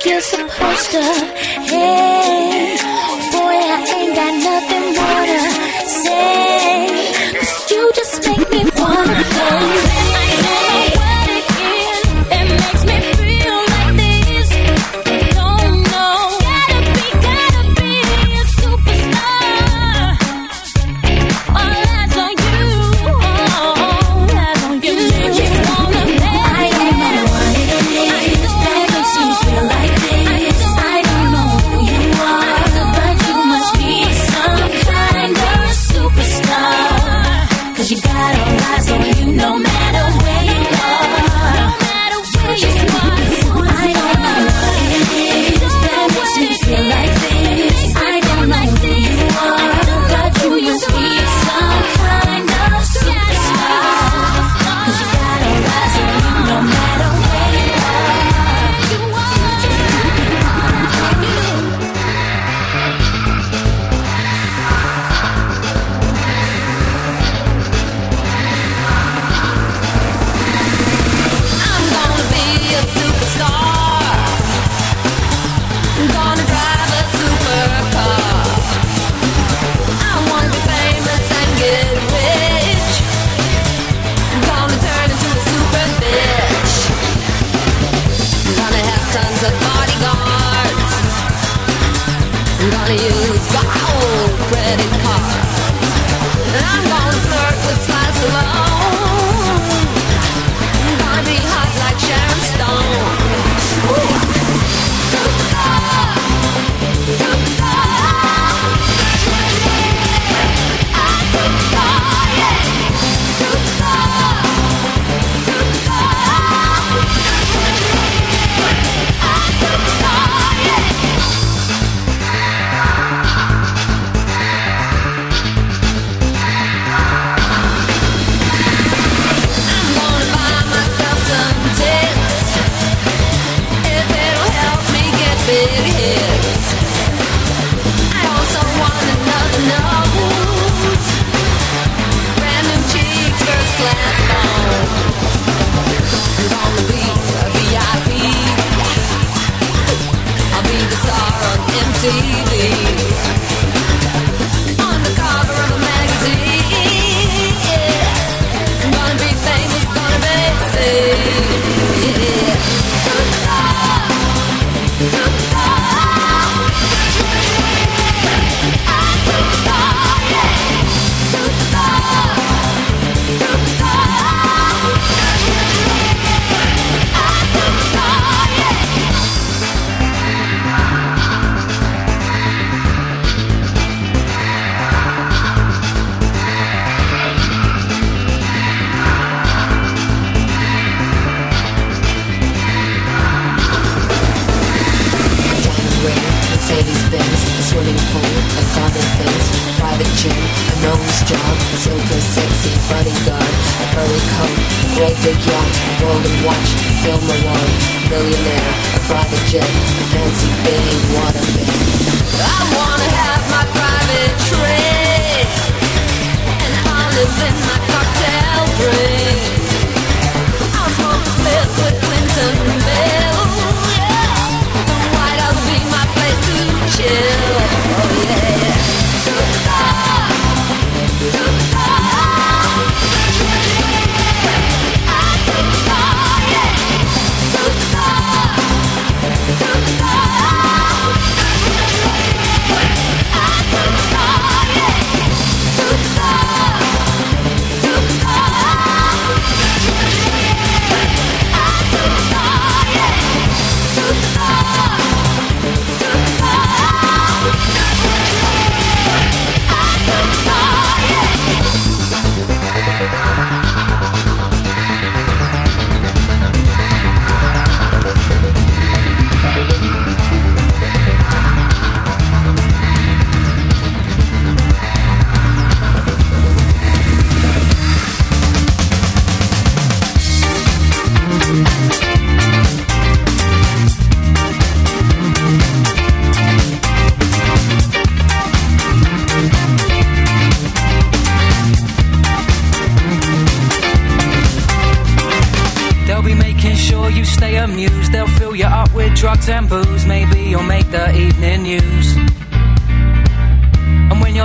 [0.00, 1.39] like you're supposed to.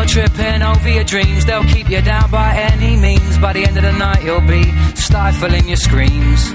[0.05, 3.37] You're tripping over your dreams, they'll keep you down by any means.
[3.37, 4.63] By the end of the night, you'll be
[4.95, 6.51] stifling your screams.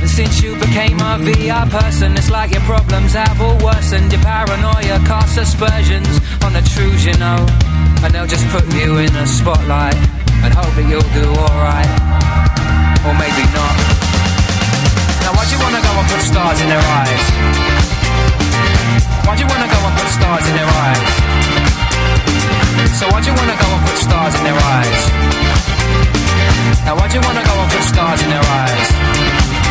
[0.00, 4.12] And since you became a VR person, it's like your problems have all worsened.
[4.12, 6.08] Your paranoia casts aspersions
[6.42, 7.44] on the truths you know.
[8.02, 9.96] And they'll just put you in a spotlight
[10.42, 11.90] and hope that you'll do alright.
[13.04, 13.76] Or maybe not.
[15.26, 17.24] Now why'd you wanna go and put stars in their eyes?
[19.26, 21.49] Why'd you wanna go and put stars in their eyes?
[23.00, 25.02] So why'd you wanna go and put stars in their eyes?
[26.84, 28.88] Now why'd you wanna go and put stars in their eyes?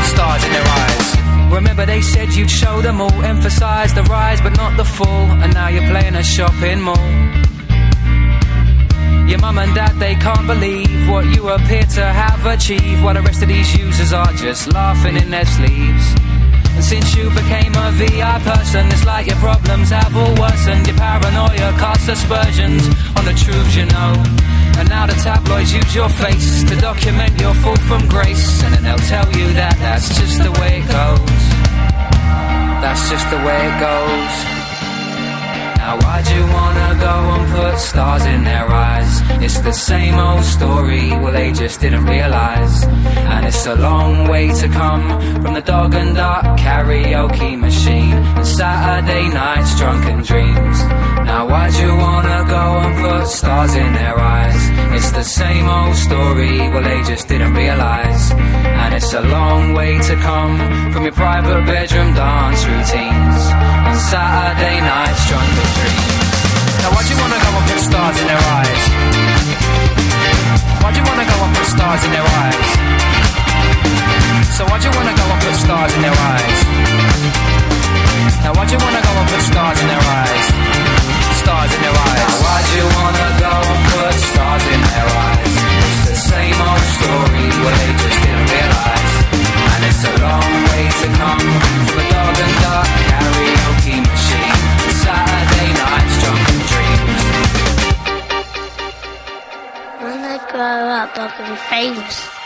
[0.10, 1.54] Stars in their eyes.
[1.54, 5.54] Remember they said you'd show them all, emphasize the rise but not the fall, and
[5.54, 7.10] now you're playing a shopping mall.
[9.30, 13.22] Your mum and dad, they can't believe what you appear to have achieved, while the
[13.22, 16.16] rest of these users are just laughing in their sleeves.
[16.76, 20.88] And since you became a VR person, it's like your problems have all worsened.
[20.88, 24.14] Your paranoia casts aspersions on the truths you know.
[24.80, 28.64] And now the tabloids use your face to document your fall from grace.
[28.64, 31.44] And then they'll tell you that that's just the way it goes.
[32.82, 34.59] That's just the way it goes.
[35.90, 39.22] Now why'd you wanna go and put stars in their eyes?
[39.44, 42.86] It's the same old story, well they just didn't realise.
[43.34, 45.04] And it's a long way to come
[45.42, 50.78] from the dog and duck karaoke machine and Saturday nights drunken dreams.
[51.26, 54.62] Now why'd you wanna go and put stars in their eyes?
[54.96, 58.32] It's the same old story, well they just didn't realise.
[58.82, 60.56] And it's a long way to come
[60.94, 63.42] from your private bedroom dance routines
[63.90, 65.79] and Saturday nights drunken
[66.82, 68.84] Now why'd you wanna go and put stars in their eyes?
[70.82, 72.70] Why'd you wanna go and put stars in their eyes?
[74.56, 76.60] So why'd you wanna go and put stars in their eyes?
[78.44, 80.46] Now why'd you wanna go and put stars in their eyes?
[81.44, 82.20] Stars in their eyes.
[82.24, 85.54] Now why'd you wanna go and put stars in their eyes?
[85.88, 89.14] It's the same old story where they just didn't realise.
[89.72, 91.44] And it's a long way to come
[91.88, 93.79] from a dog and duck karaoke
[100.60, 102.39] grow up, I can be famous.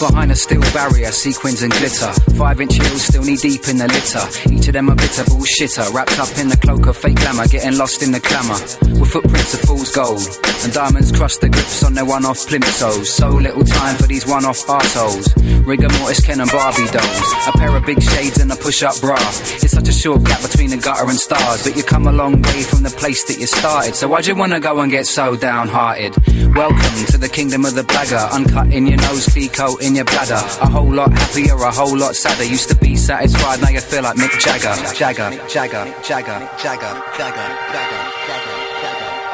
[0.00, 2.10] Behind a steel barrier, sequins and glitter.
[2.38, 4.24] Five inch heels still knee deep in the litter.
[4.48, 5.92] Each of them a bitter bullshitter.
[5.92, 8.56] Wrapped up in the cloak of fake glamour, getting lost in the clamour.
[8.98, 10.24] With footprints of fool's gold.
[10.64, 13.08] And diamonds crust the grips on their one off plimsolls.
[13.08, 15.36] So little time for these one off arseholes.
[15.66, 17.20] Rigor mortis Ken and Barbie dolls.
[17.48, 19.20] A pair of big shades and a push up bra.
[19.60, 21.64] It's such a short gap between the gutter and stars.
[21.64, 23.94] But you come a long way from the place that you started.
[23.94, 26.16] So why'd you wanna go and get so downhearted?
[26.56, 28.16] Welcome to the kingdom of the bagger.
[28.32, 30.34] Uncut in your nose, clean coat in your bladder.
[30.62, 32.44] A whole lot happier, a whole lot sadder.
[32.44, 34.74] Used to be satisfied, now you feel like Mick Jagger.
[34.94, 38.50] Jagger, Jagger, Jagger, Jagger, Jagger, Jagger, Jagger,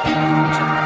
[0.03, 0.76] Jagger.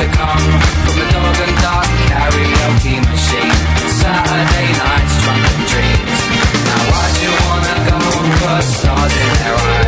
[0.00, 0.38] to come
[0.84, 3.56] from the dog and duck karaoke machine.
[4.00, 6.20] Saturday nights, drunken dreams.
[6.68, 9.79] Now I do wanna go and put stars in their eyes.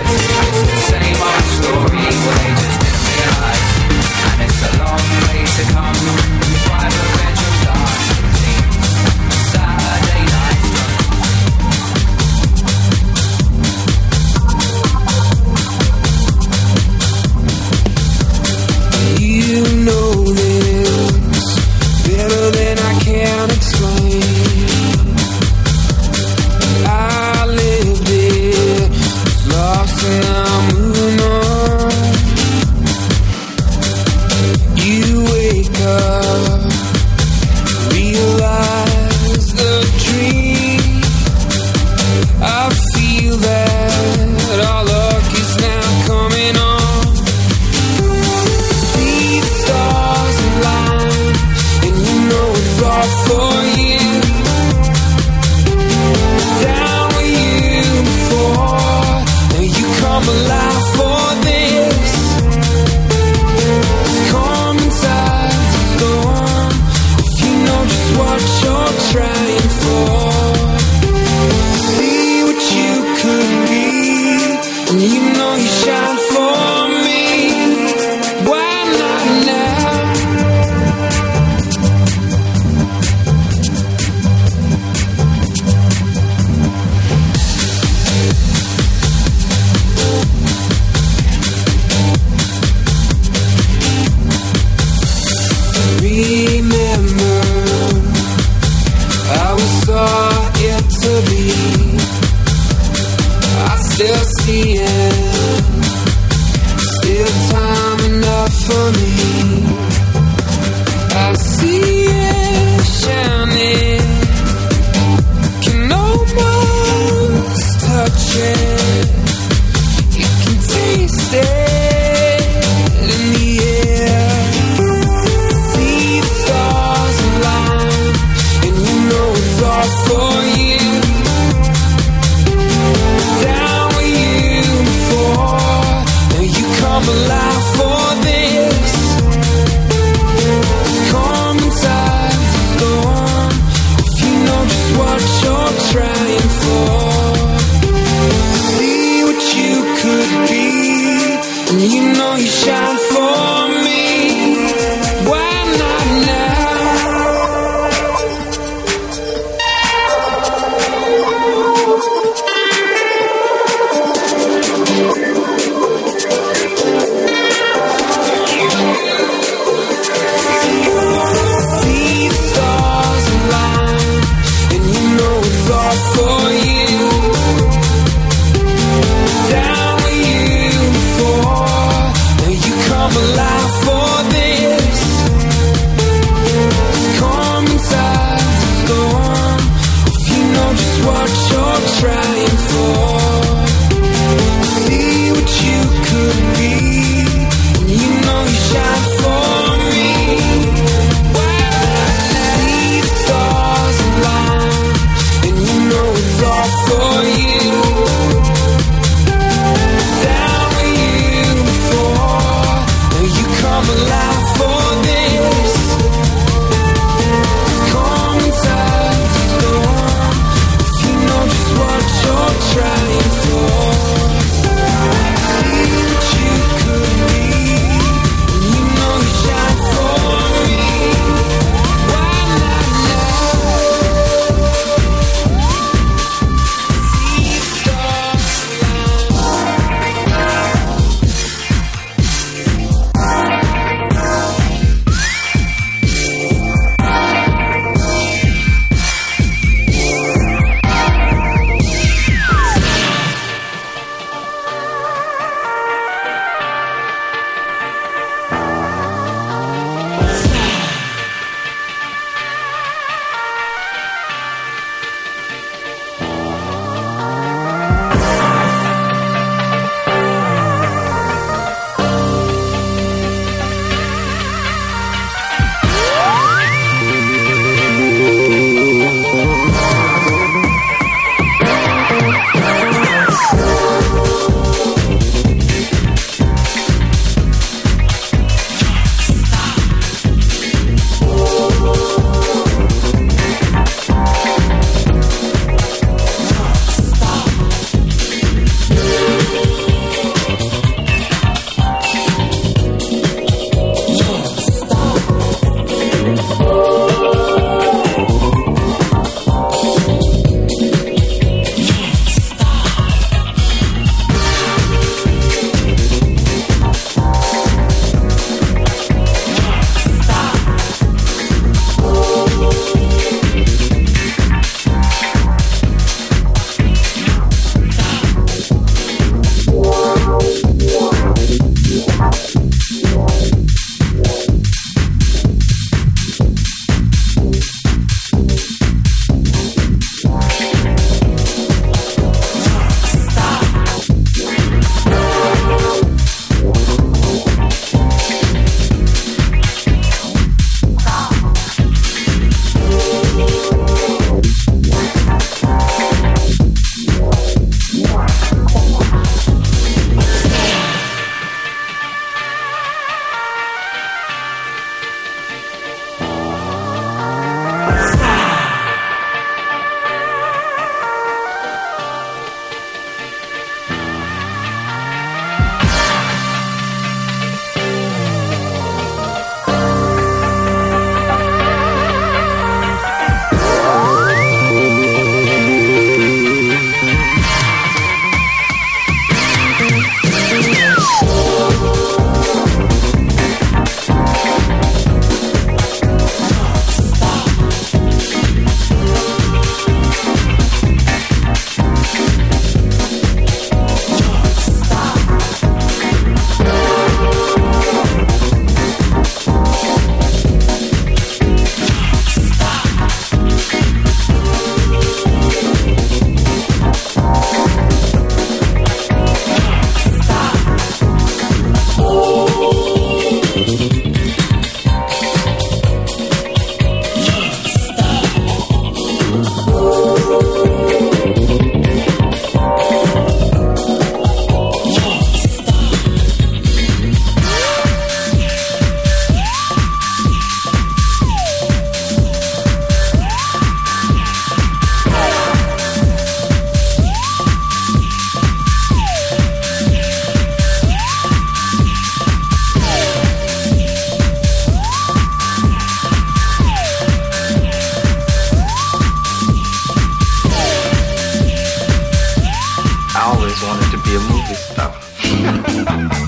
[463.53, 466.19] always wanted to be a movie star.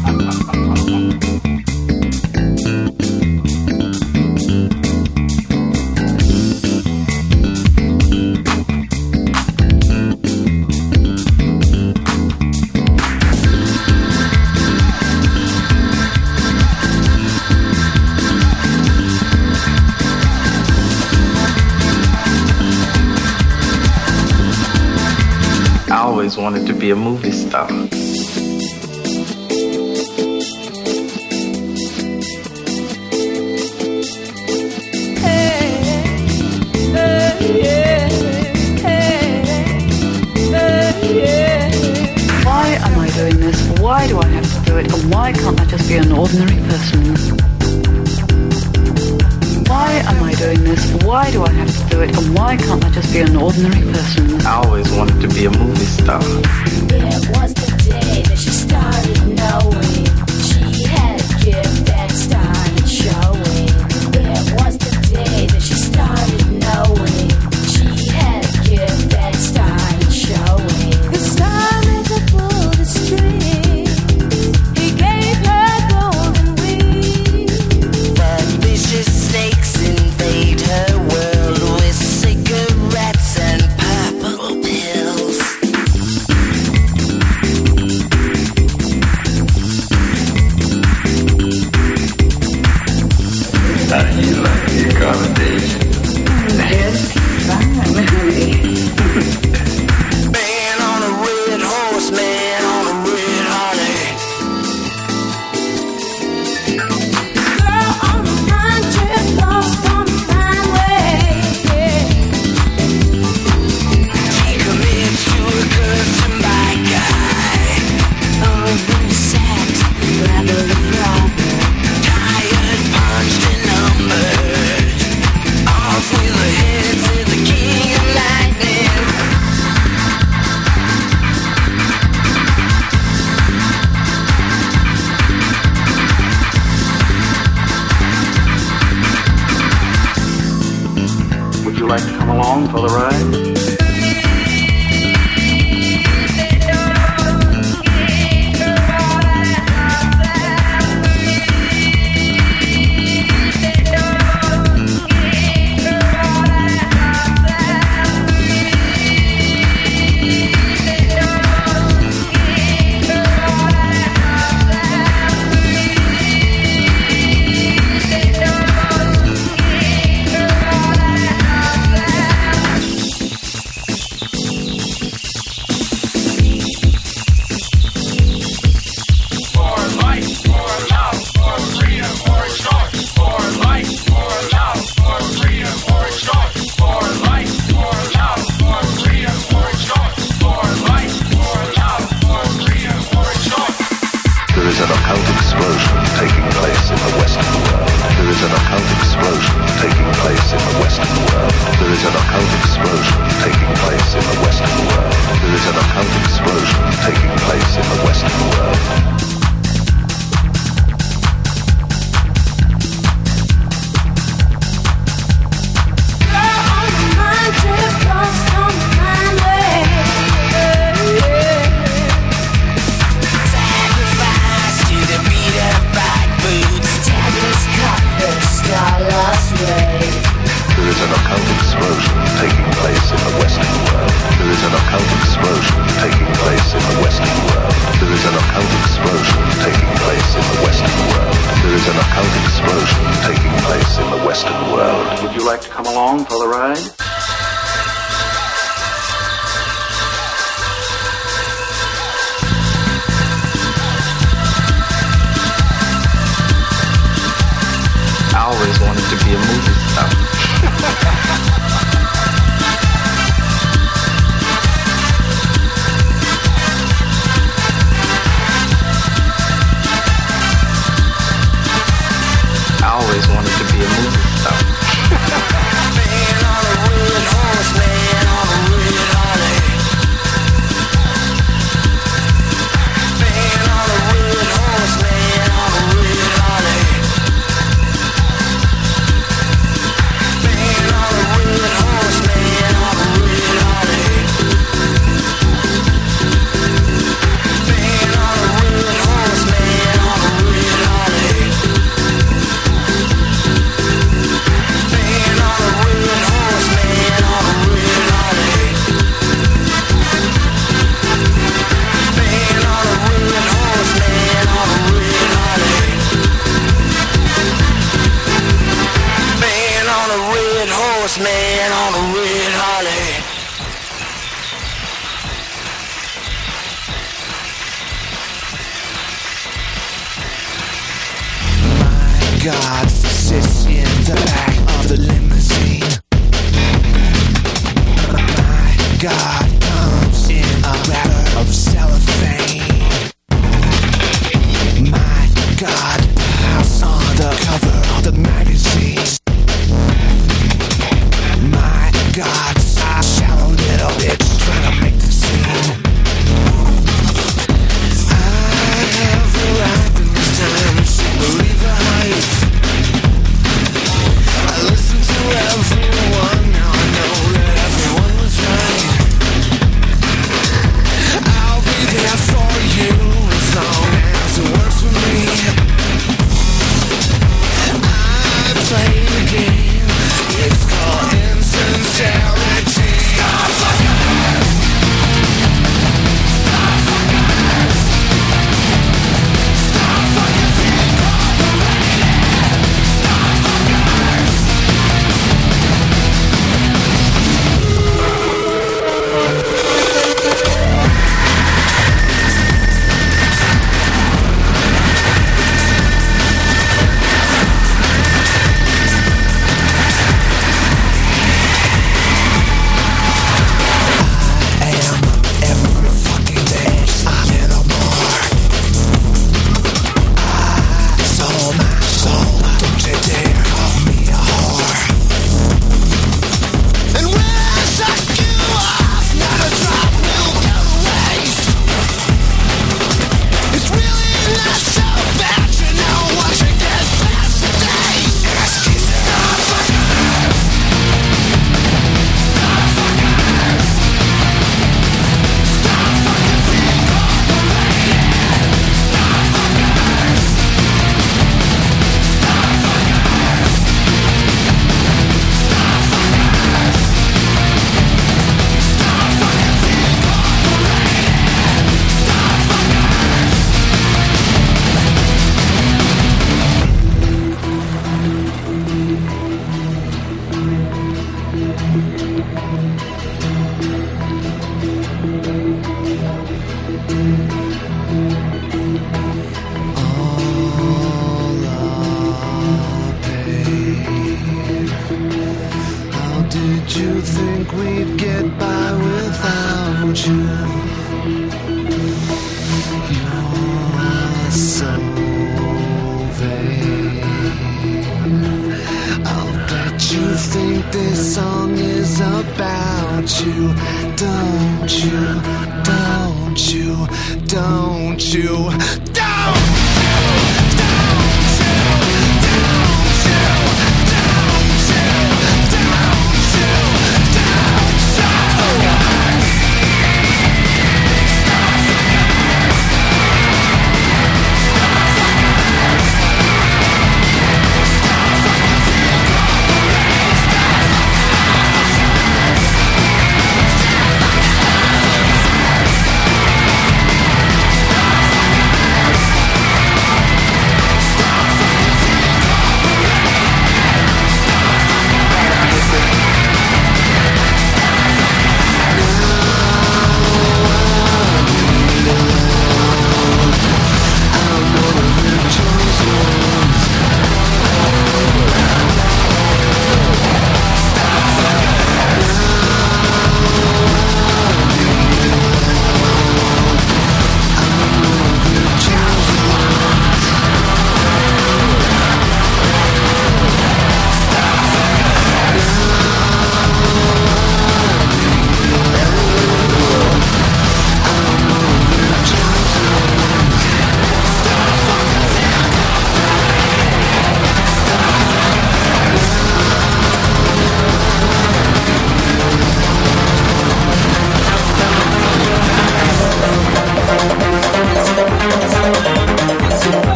[26.85, 27.94] be a movie star.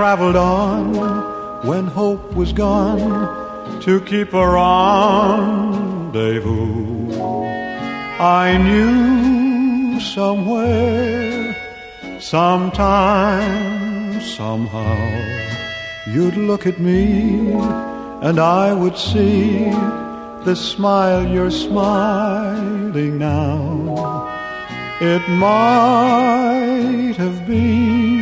[0.00, 0.94] Traveled on
[1.68, 3.28] when hope was gone
[3.82, 5.20] to keep a rendezvous.
[8.18, 11.54] I knew somewhere,
[12.18, 14.96] sometime, somehow,
[16.14, 17.52] you'd look at me
[18.22, 19.68] and I would see
[20.46, 24.30] the smile you're smiling now.
[25.02, 28.19] It might have been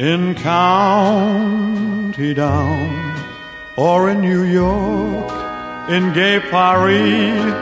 [0.00, 2.88] in County Down
[3.76, 5.30] or in New York,
[5.90, 7.52] in gay Paris,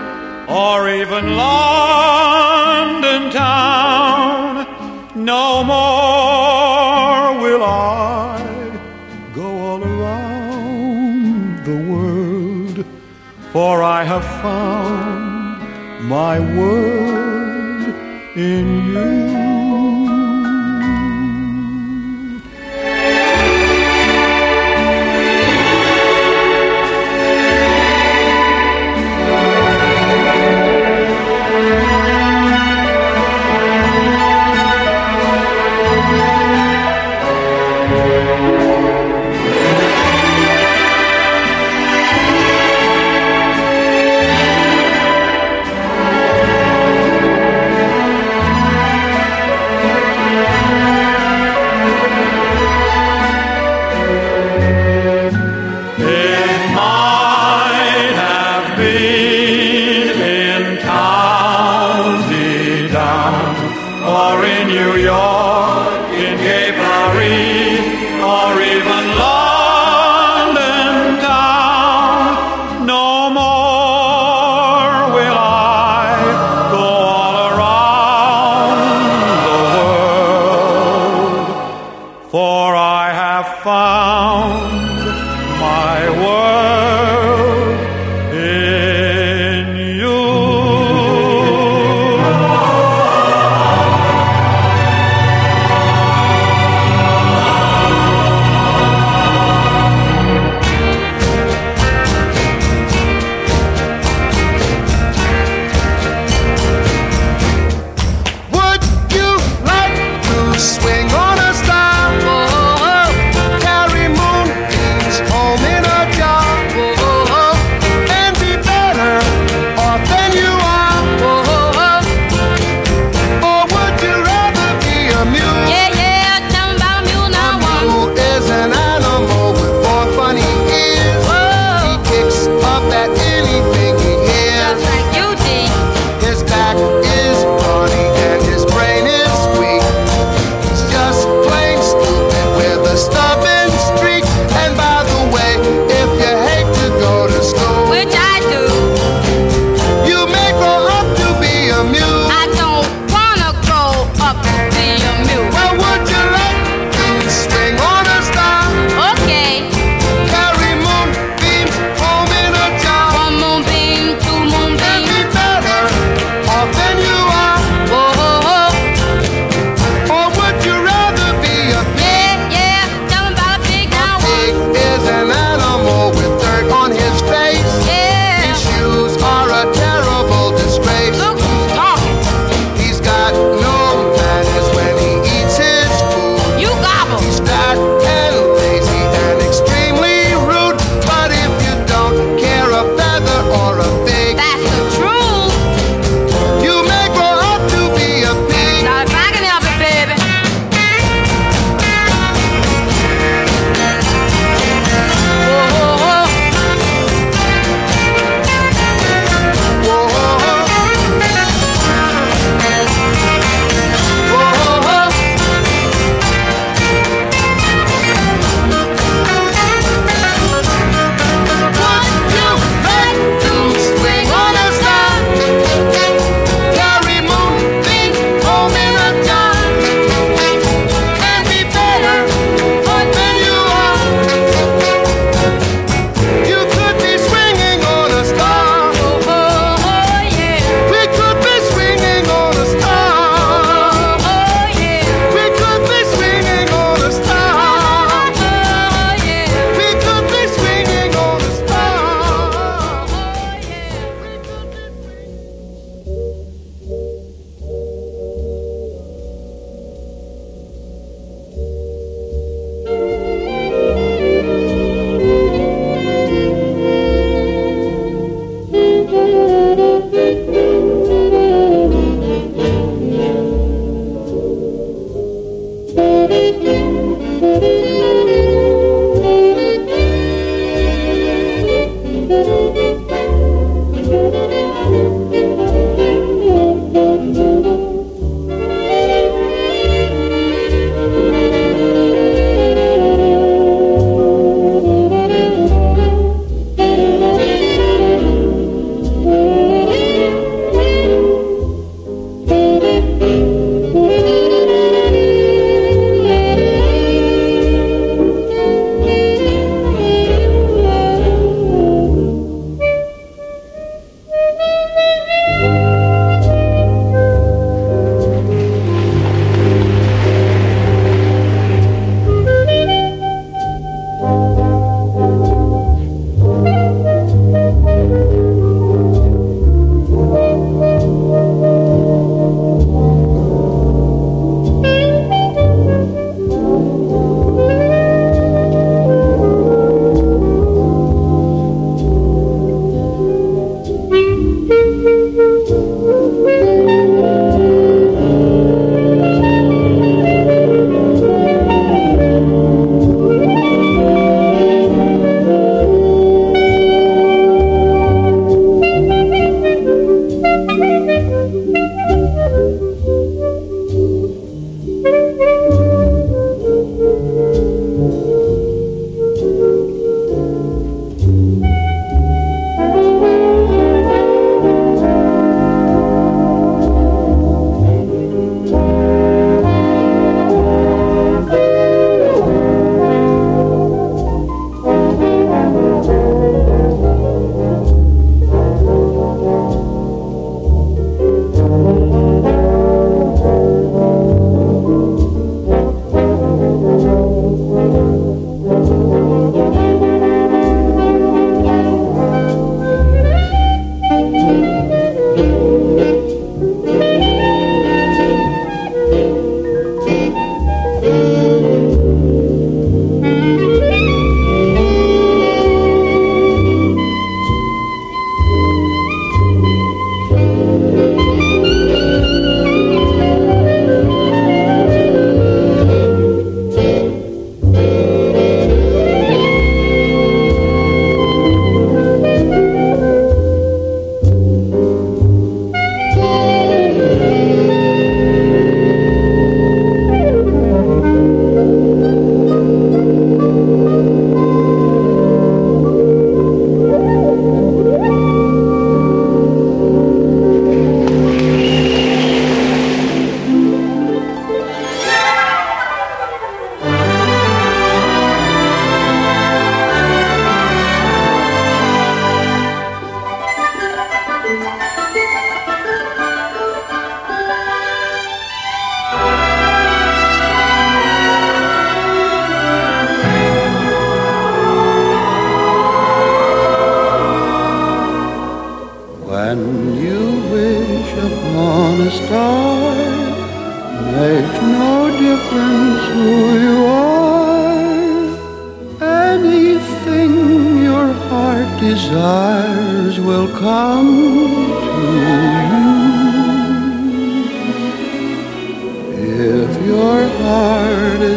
[0.49, 4.67] or even London town.
[5.17, 8.39] No more will I
[9.35, 12.87] go all around the world,
[13.53, 15.61] for I have found
[16.09, 17.89] my world
[18.37, 19.48] in you.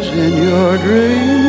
[0.08, 1.41] In your dream,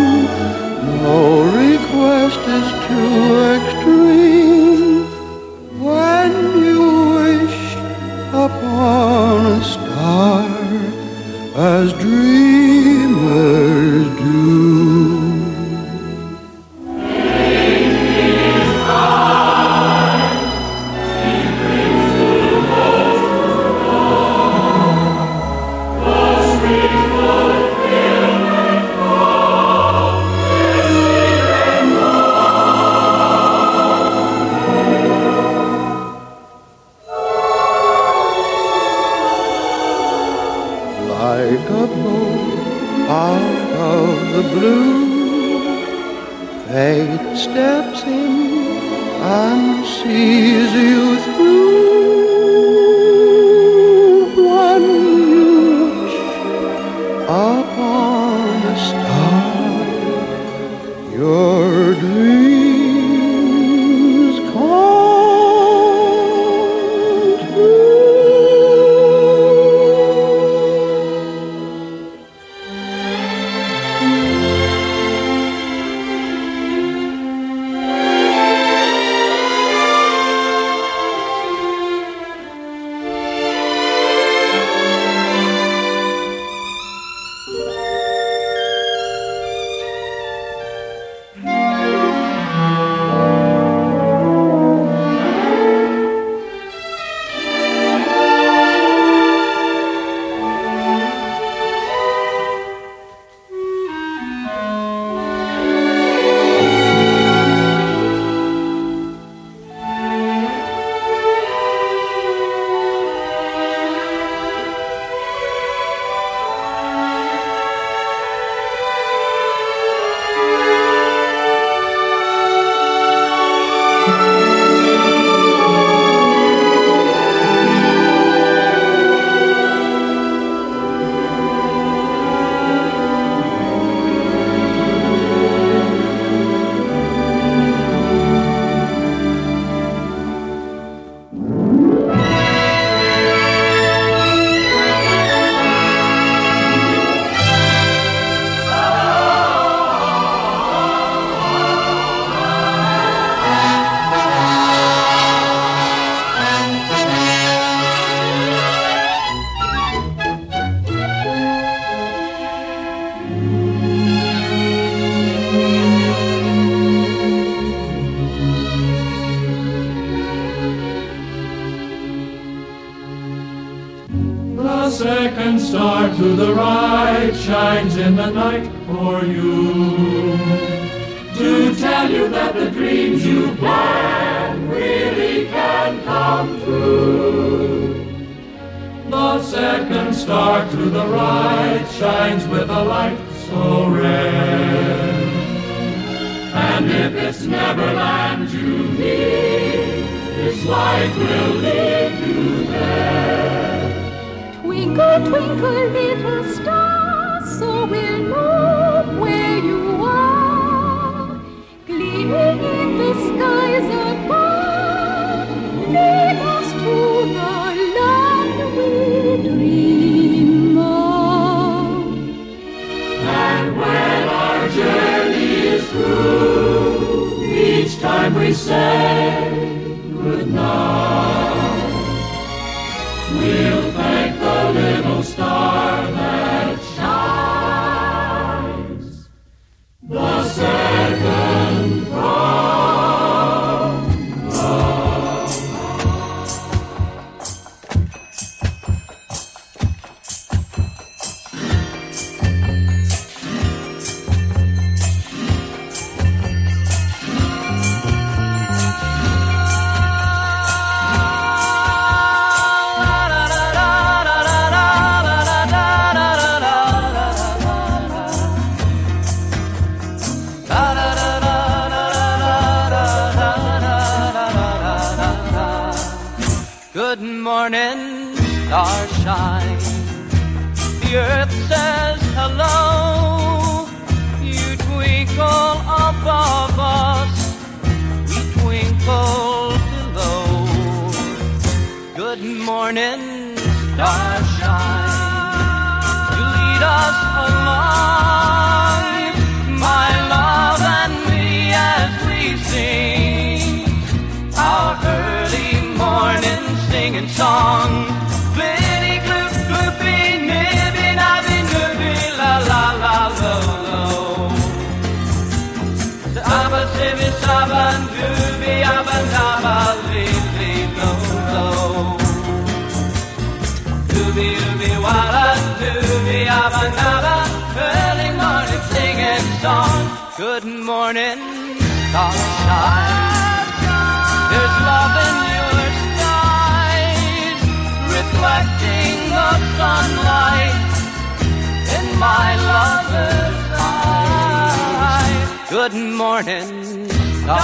[345.74, 347.64] Good morning, Santa.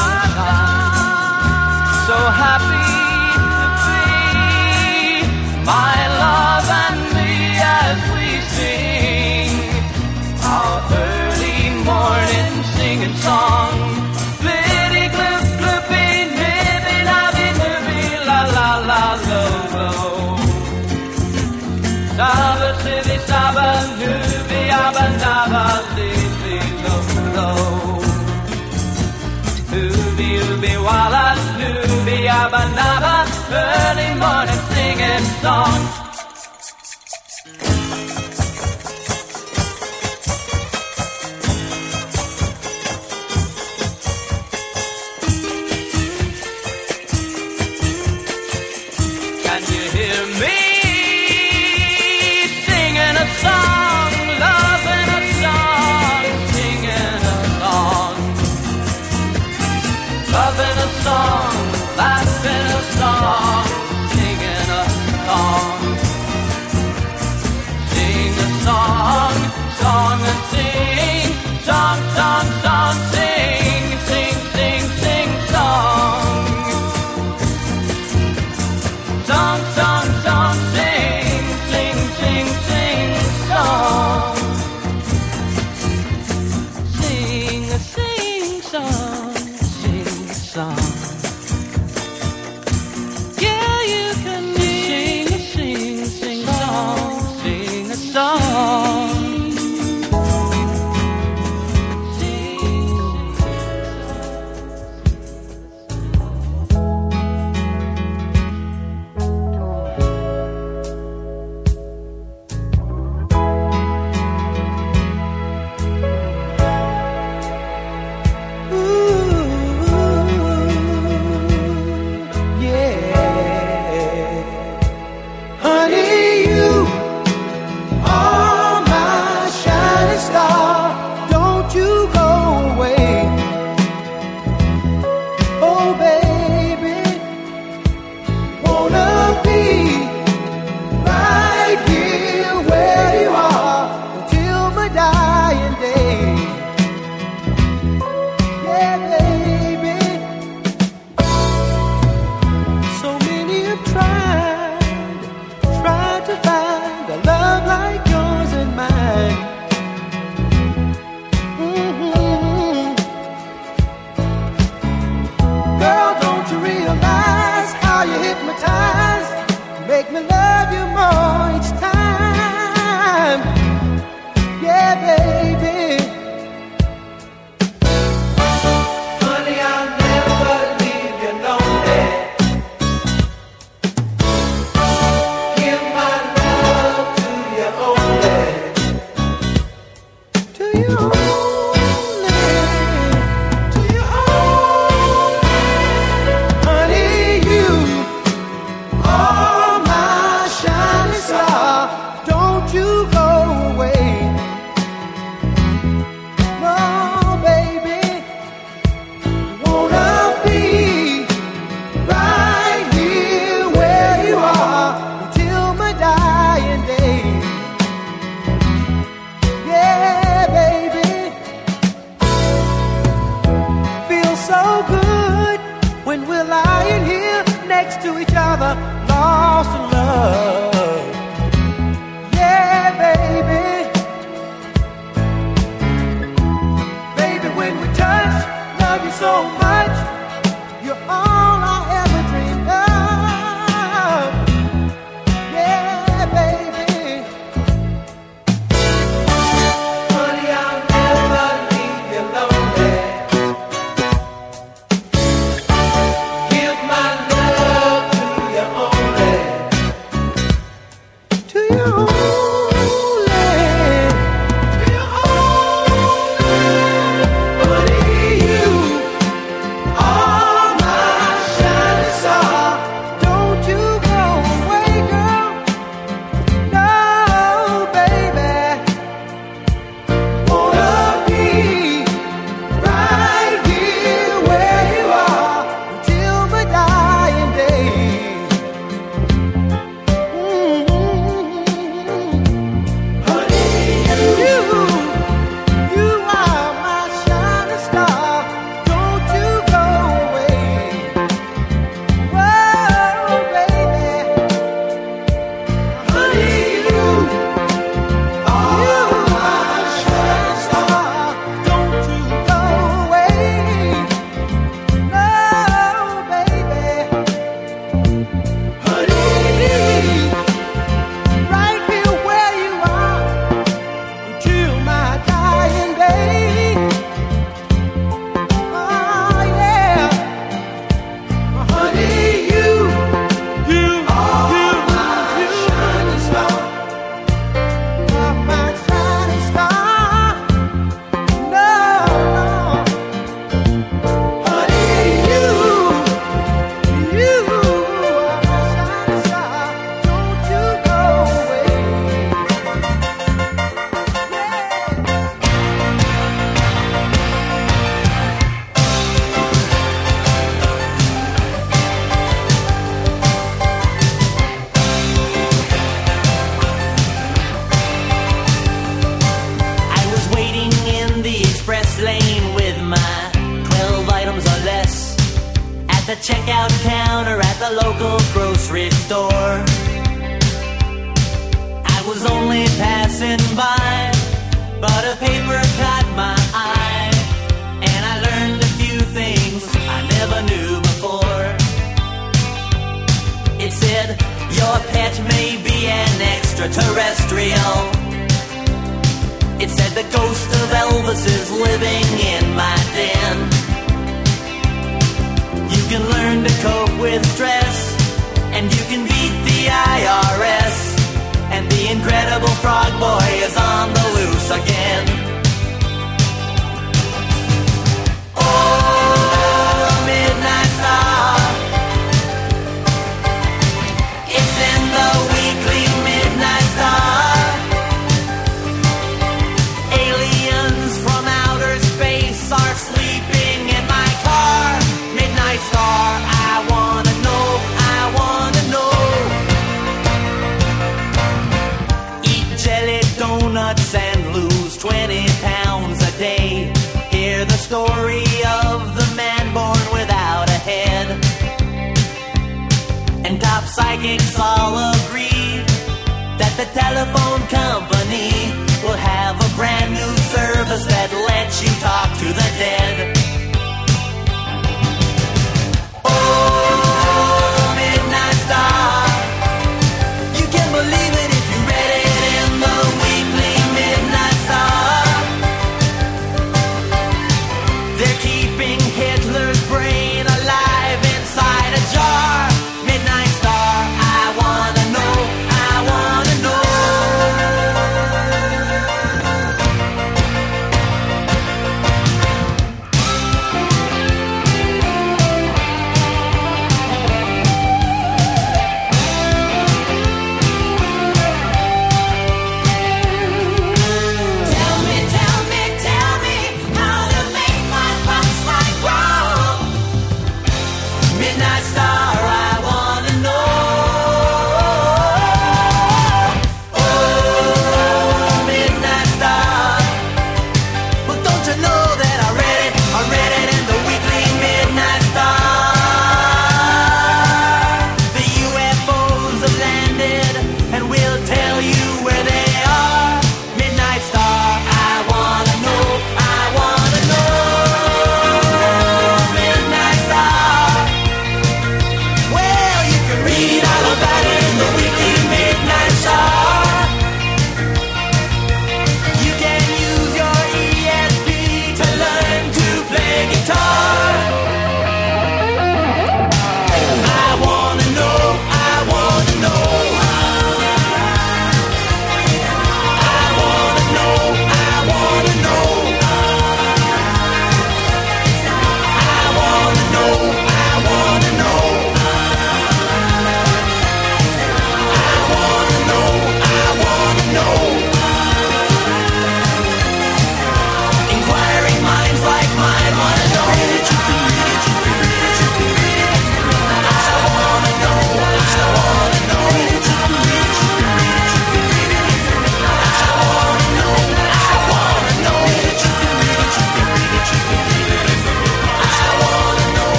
[2.07, 2.81] So happy
[3.37, 3.53] to
[3.85, 6.58] be my love.
[35.41, 35.98] song.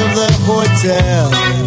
[0.00, 1.57] Of the hotel.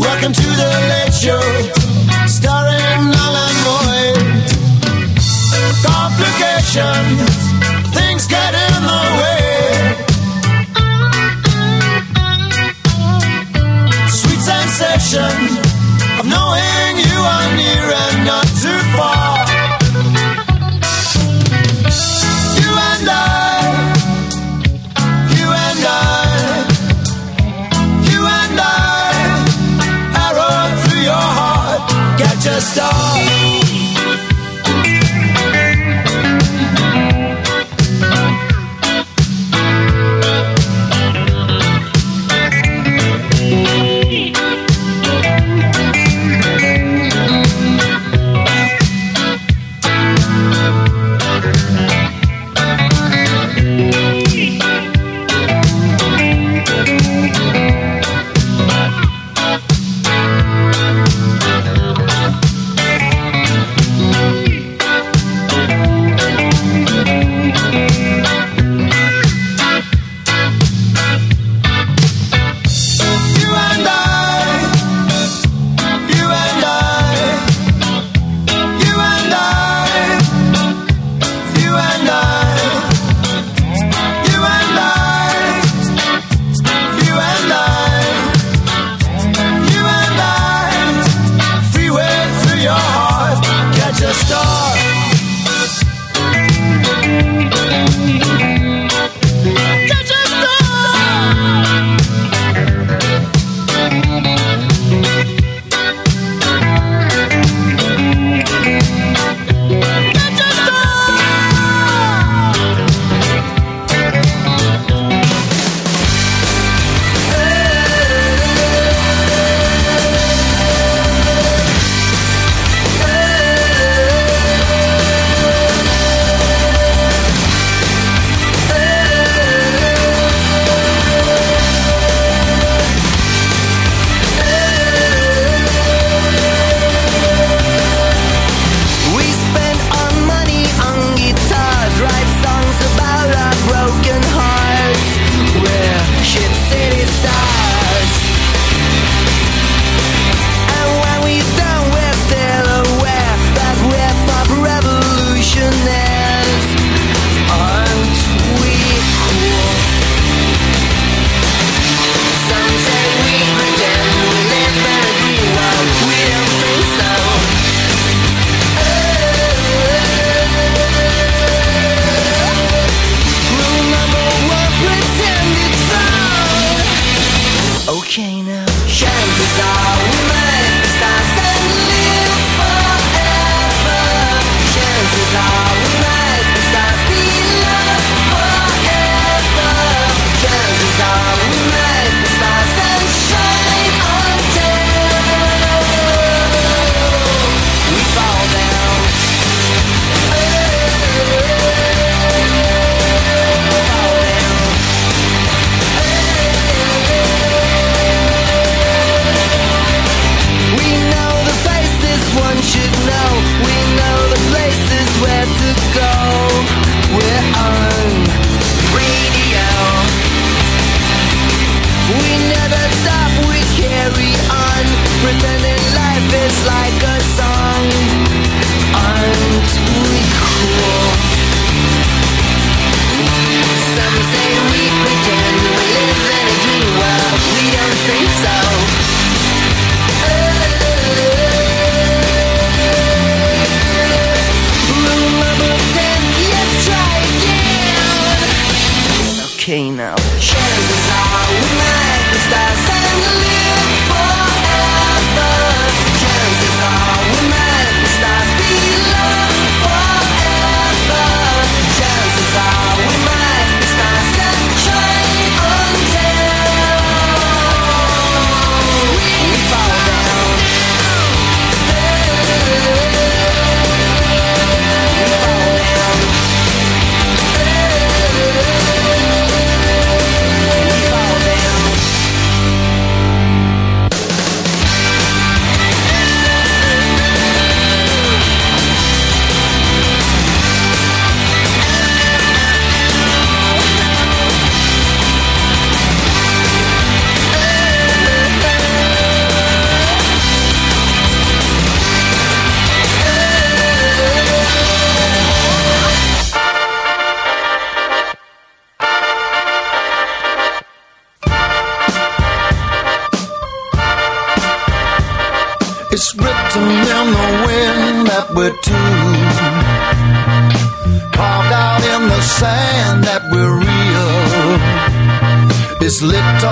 [0.00, 1.77] Welcome to the late show,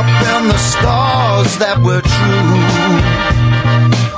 [0.07, 2.59] up in the stars that were true.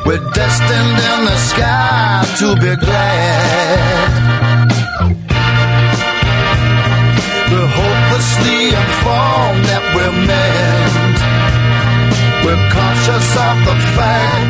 [0.07, 4.11] We're destined in the sky to be glad.
[7.51, 11.19] We're hopelessly informed that we're meant.
[12.45, 14.48] We're conscious of the fact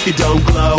[0.00, 0.76] if you don't glow.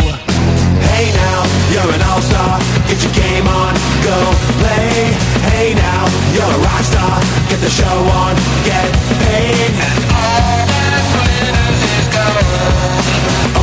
[0.90, 2.58] Hey now, you're an all-star,
[2.90, 4.18] get your game on, go
[4.58, 5.14] play.
[5.54, 8.34] Hey now, you're a rock star, get the show on,
[8.66, 8.90] get
[9.22, 9.70] paid.
[9.78, 13.06] And all that glitters is gold.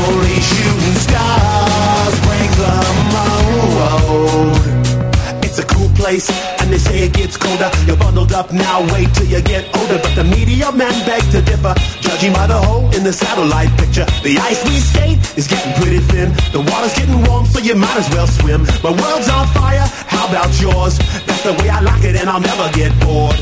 [0.08, 2.76] Only shooting stars break the
[3.12, 4.56] mold.
[5.44, 6.32] It's a cool place,
[6.62, 7.70] and they say it gets colder.
[7.86, 8.80] You're bundled up now
[13.10, 16.30] the satellite picture, the ice we skate is getting pretty thin.
[16.54, 18.70] The water's getting warm, so you might as well swim.
[18.86, 21.02] My world's on fire, how about yours?
[21.26, 23.34] That's the way I like it, and I'll never get bored.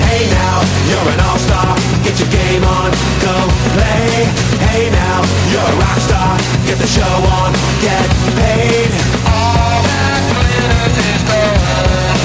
[0.00, 0.56] Hey now,
[0.88, 1.76] you're an all-star,
[2.08, 2.88] get your game on,
[3.20, 3.36] go
[3.76, 4.32] play.
[4.64, 5.20] Hey now,
[5.52, 6.32] you're a rock star,
[6.64, 7.52] get the show on,
[7.84, 8.88] get paid.
[9.28, 12.16] All that glitters is gold.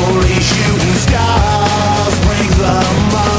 [0.00, 2.72] Only shooting stars break the
[3.12, 3.35] mold.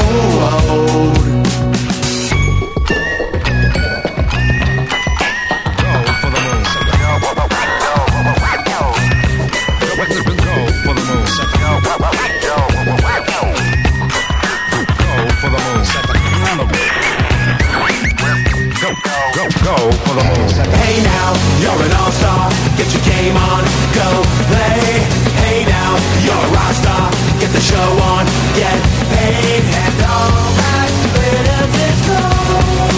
[22.77, 23.63] Get your game on,
[23.97, 24.07] go
[24.53, 25.01] play.
[25.41, 27.09] Hey now, you're a rock star.
[27.41, 28.23] Get the show on,
[28.53, 28.77] get
[29.09, 29.65] paid.
[29.65, 30.29] And all
[30.61, 32.93] that glitters is gold.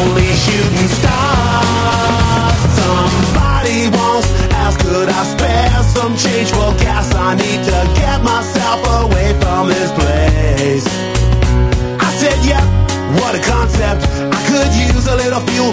[0.00, 2.56] Only shooting stars.
[2.80, 4.24] Somebody once
[4.56, 7.12] asked, could I spare some change for gas?
[7.14, 10.88] I need to get myself away from this place.
[12.00, 12.64] I said, yep,
[13.20, 14.00] what a concept.
[14.32, 15.72] I could use a little fuel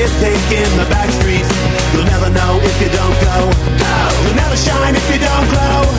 [0.00, 1.50] with taking the back streets?
[1.92, 3.36] You'll never know if you don't go.
[3.84, 3.94] No,
[4.24, 5.89] you'll never shine if you don't glow.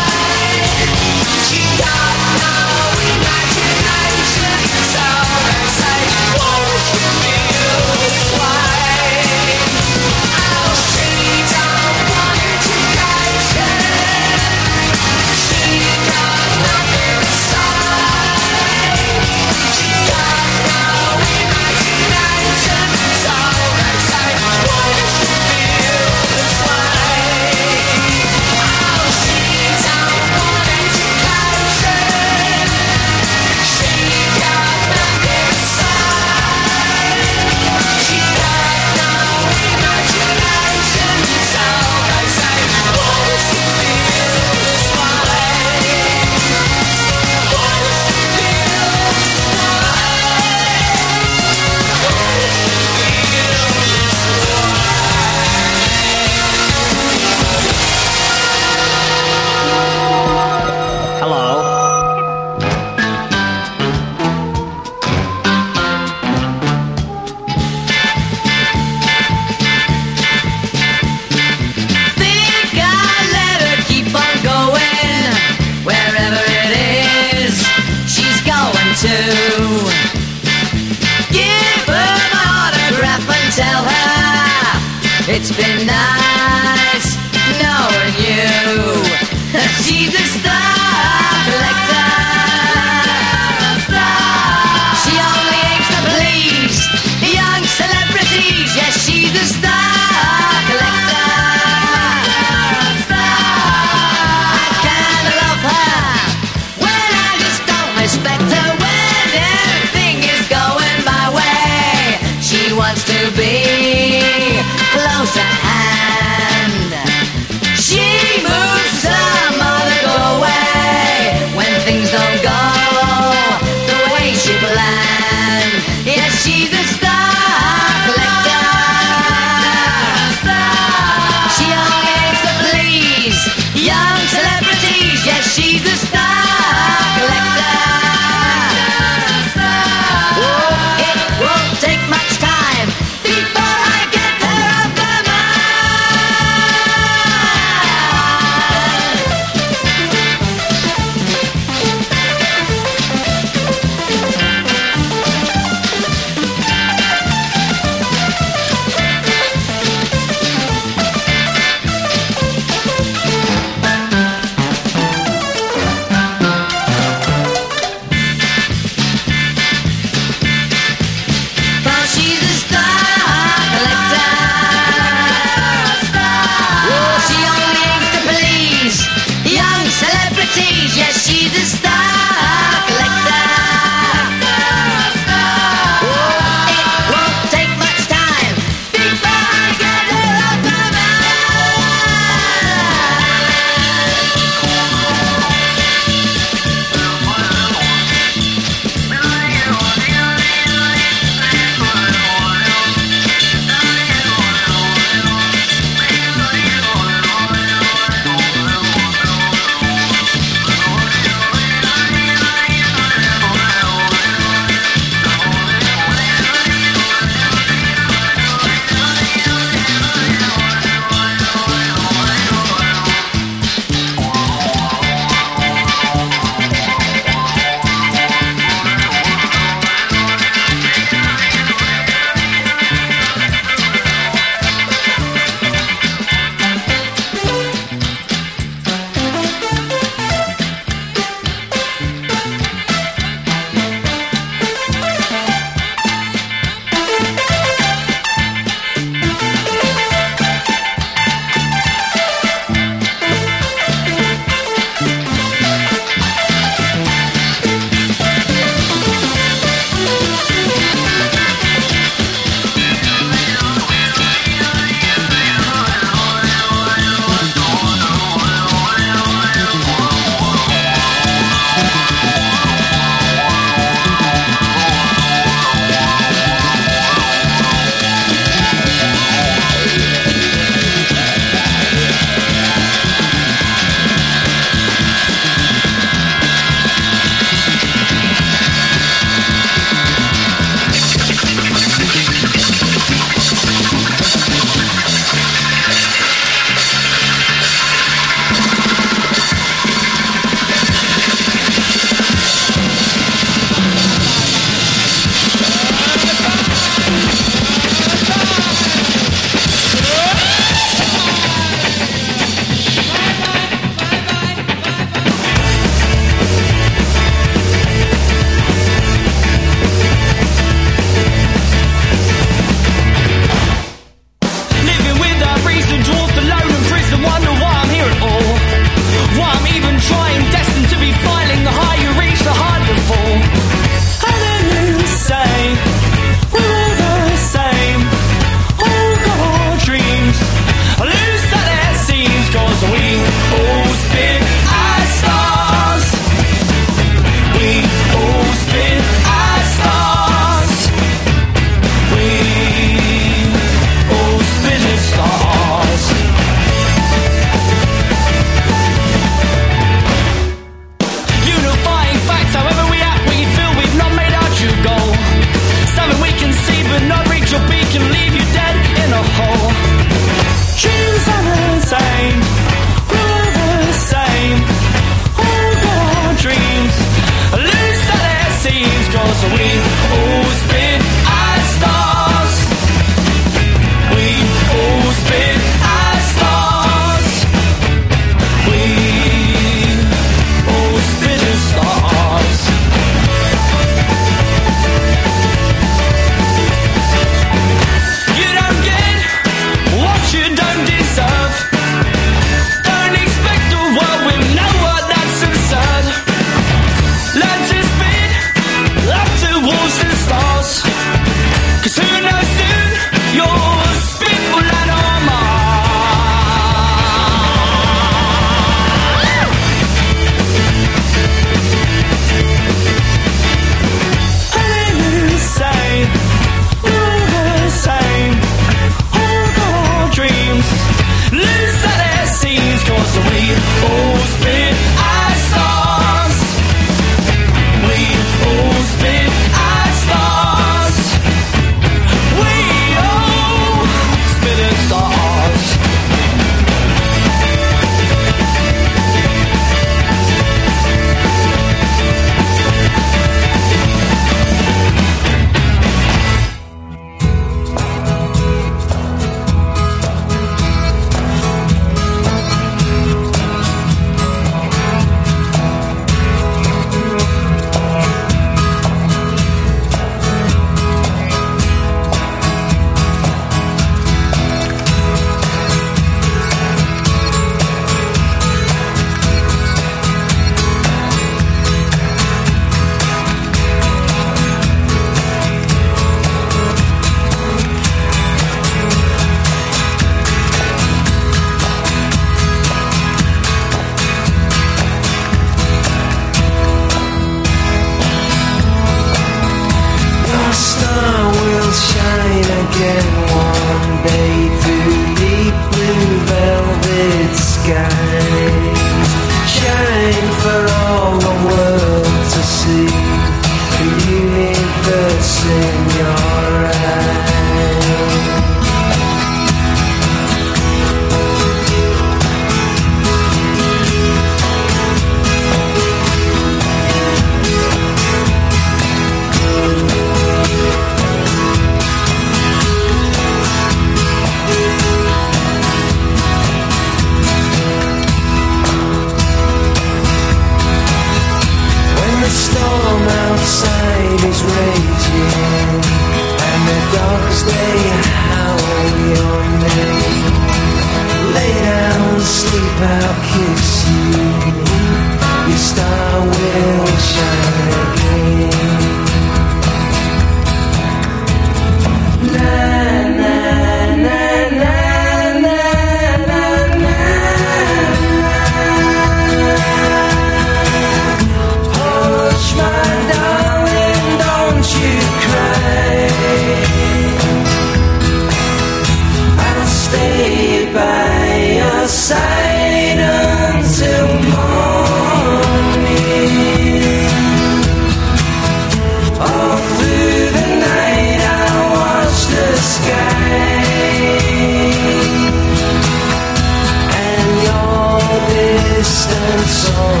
[599.24, 600.00] silent song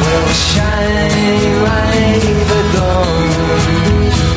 [0.00, 3.30] will shine like the dawn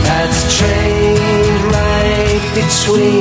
[0.03, 3.16] that's trained right between.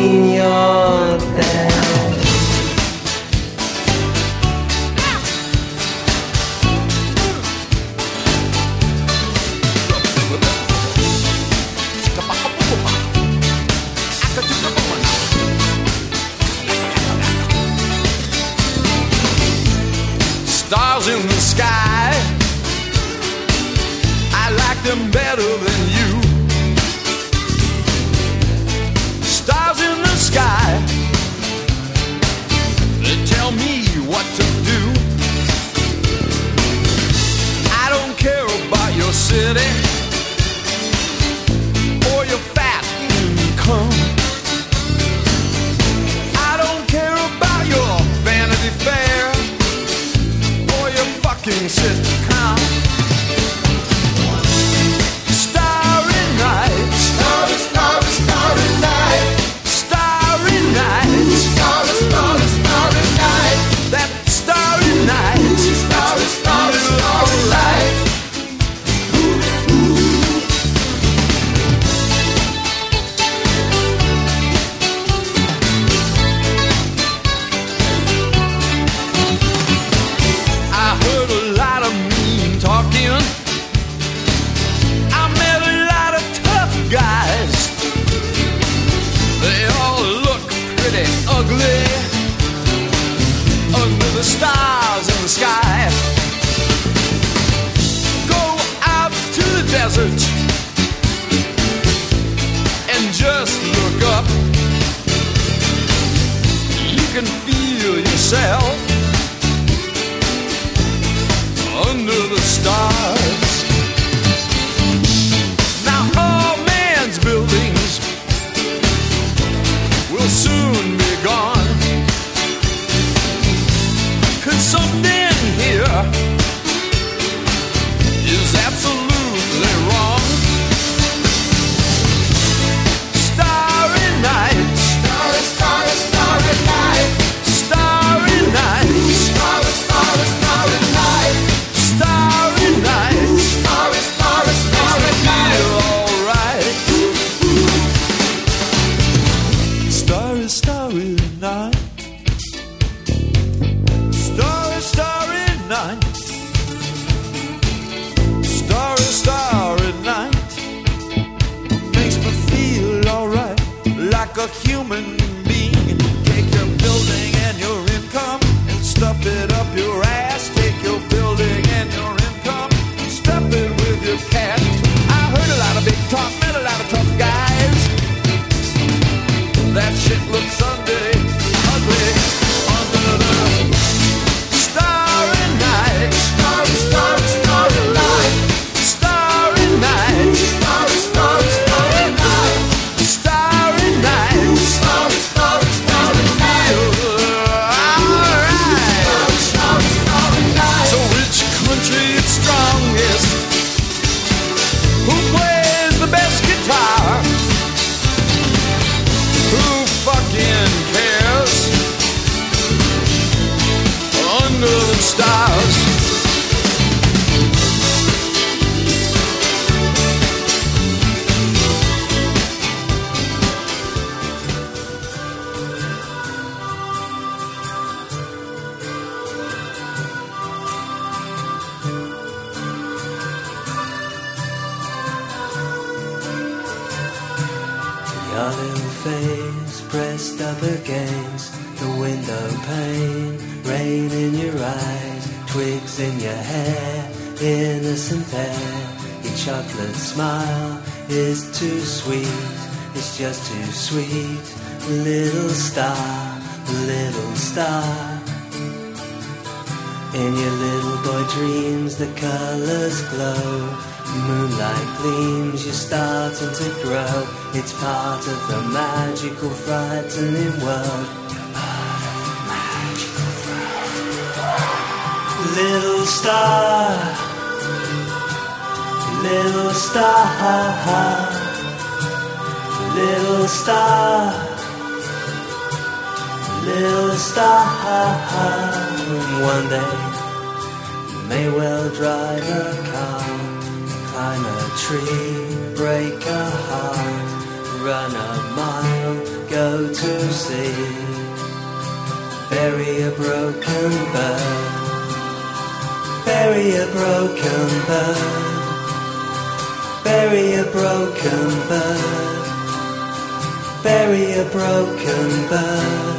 [314.53, 316.17] broken bird.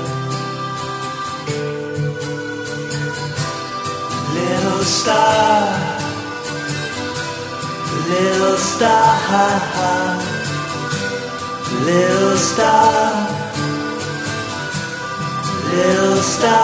[4.33, 5.77] Little star,
[8.09, 10.17] little star,
[11.85, 13.27] little star,
[15.71, 16.57] little star.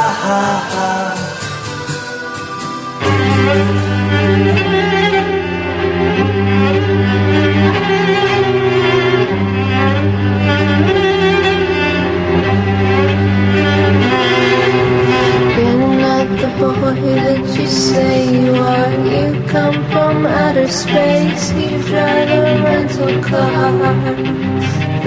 [17.63, 18.91] you say you are.
[19.13, 23.95] You come from outer space, you drive a rental car.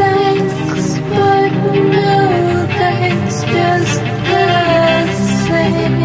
[0.01, 1.51] Thanks, but
[1.99, 4.47] no thanks, just the
[5.47, 5.99] same.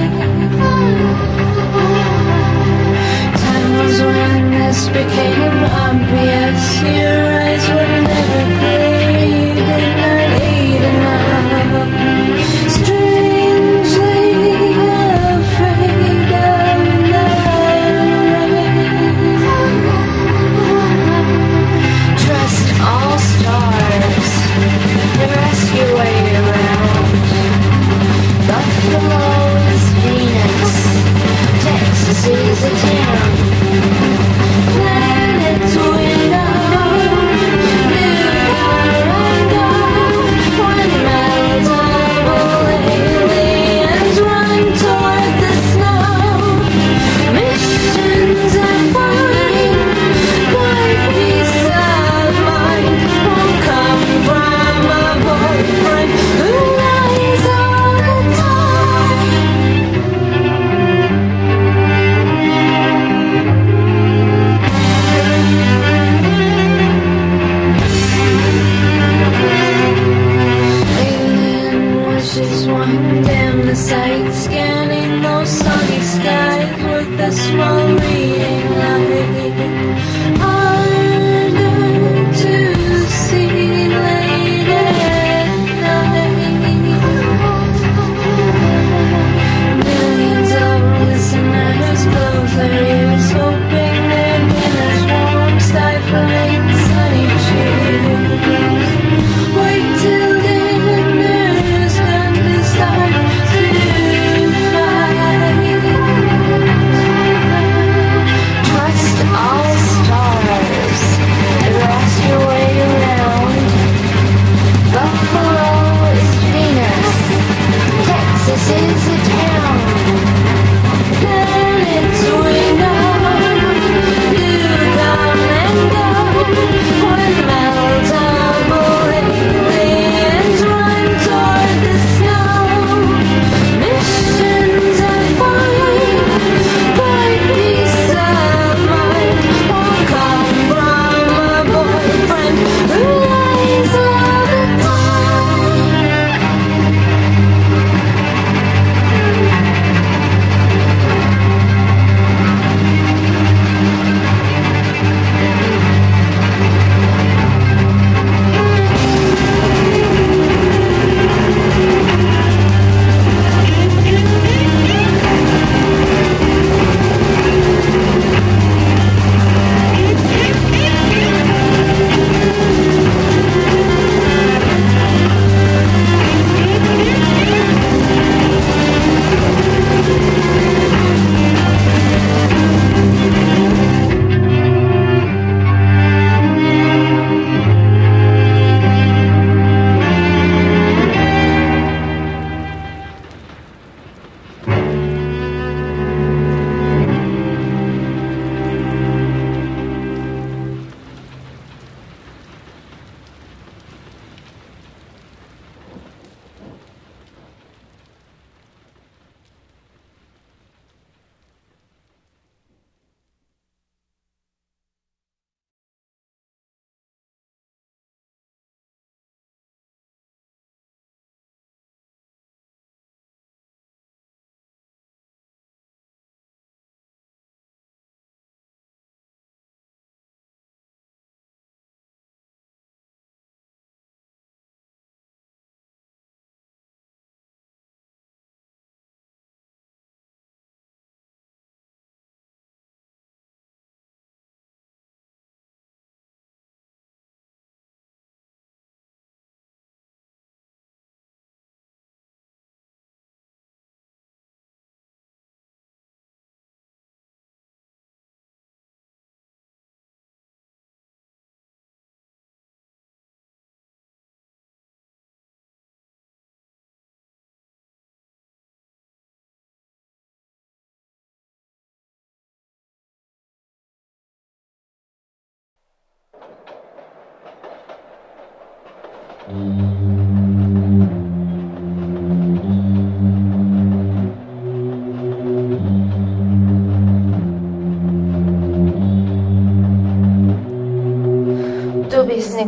[3.44, 5.58] Time was when this became
[5.88, 6.62] obvious.
[7.00, 8.11] Your eyes were.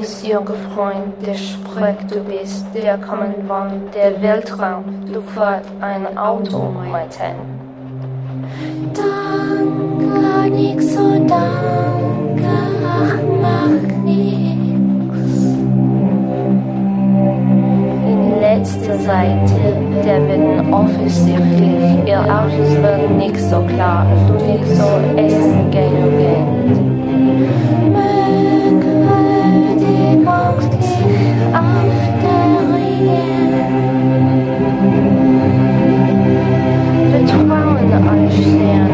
[0.04, 6.18] Nix, junger Freund, der spricht, du bist der Common One, der Weltraum, du fährt ein
[6.18, 7.36] Auto, mein Ten.
[8.94, 12.54] Danke, nix so danke,
[12.86, 15.18] ach mach nix.
[18.06, 19.56] In letzter Seite,
[20.04, 26.18] der wird offensichtlich, ihr Autos werden nicht so klar, du nicht so essen gehen und
[26.18, 26.93] gehen.
[38.44, 38.93] Vertrauen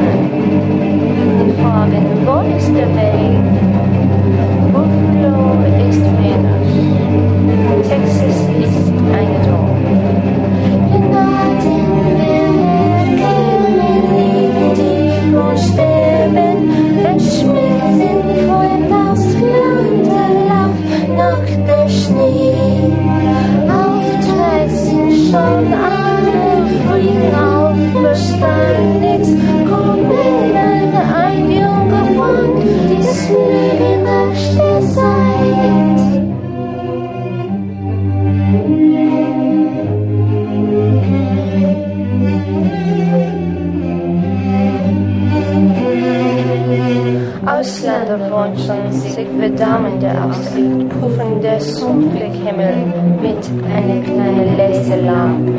[49.20, 52.76] sich verdammende Aussicht, puffende Sumpfhimmel
[53.22, 53.44] mit
[53.76, 55.54] einer kleinen Leselampe.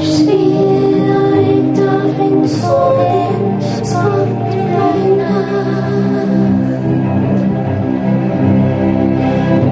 [0.00, 4.50] Schwer, ich darf ihn so den Soft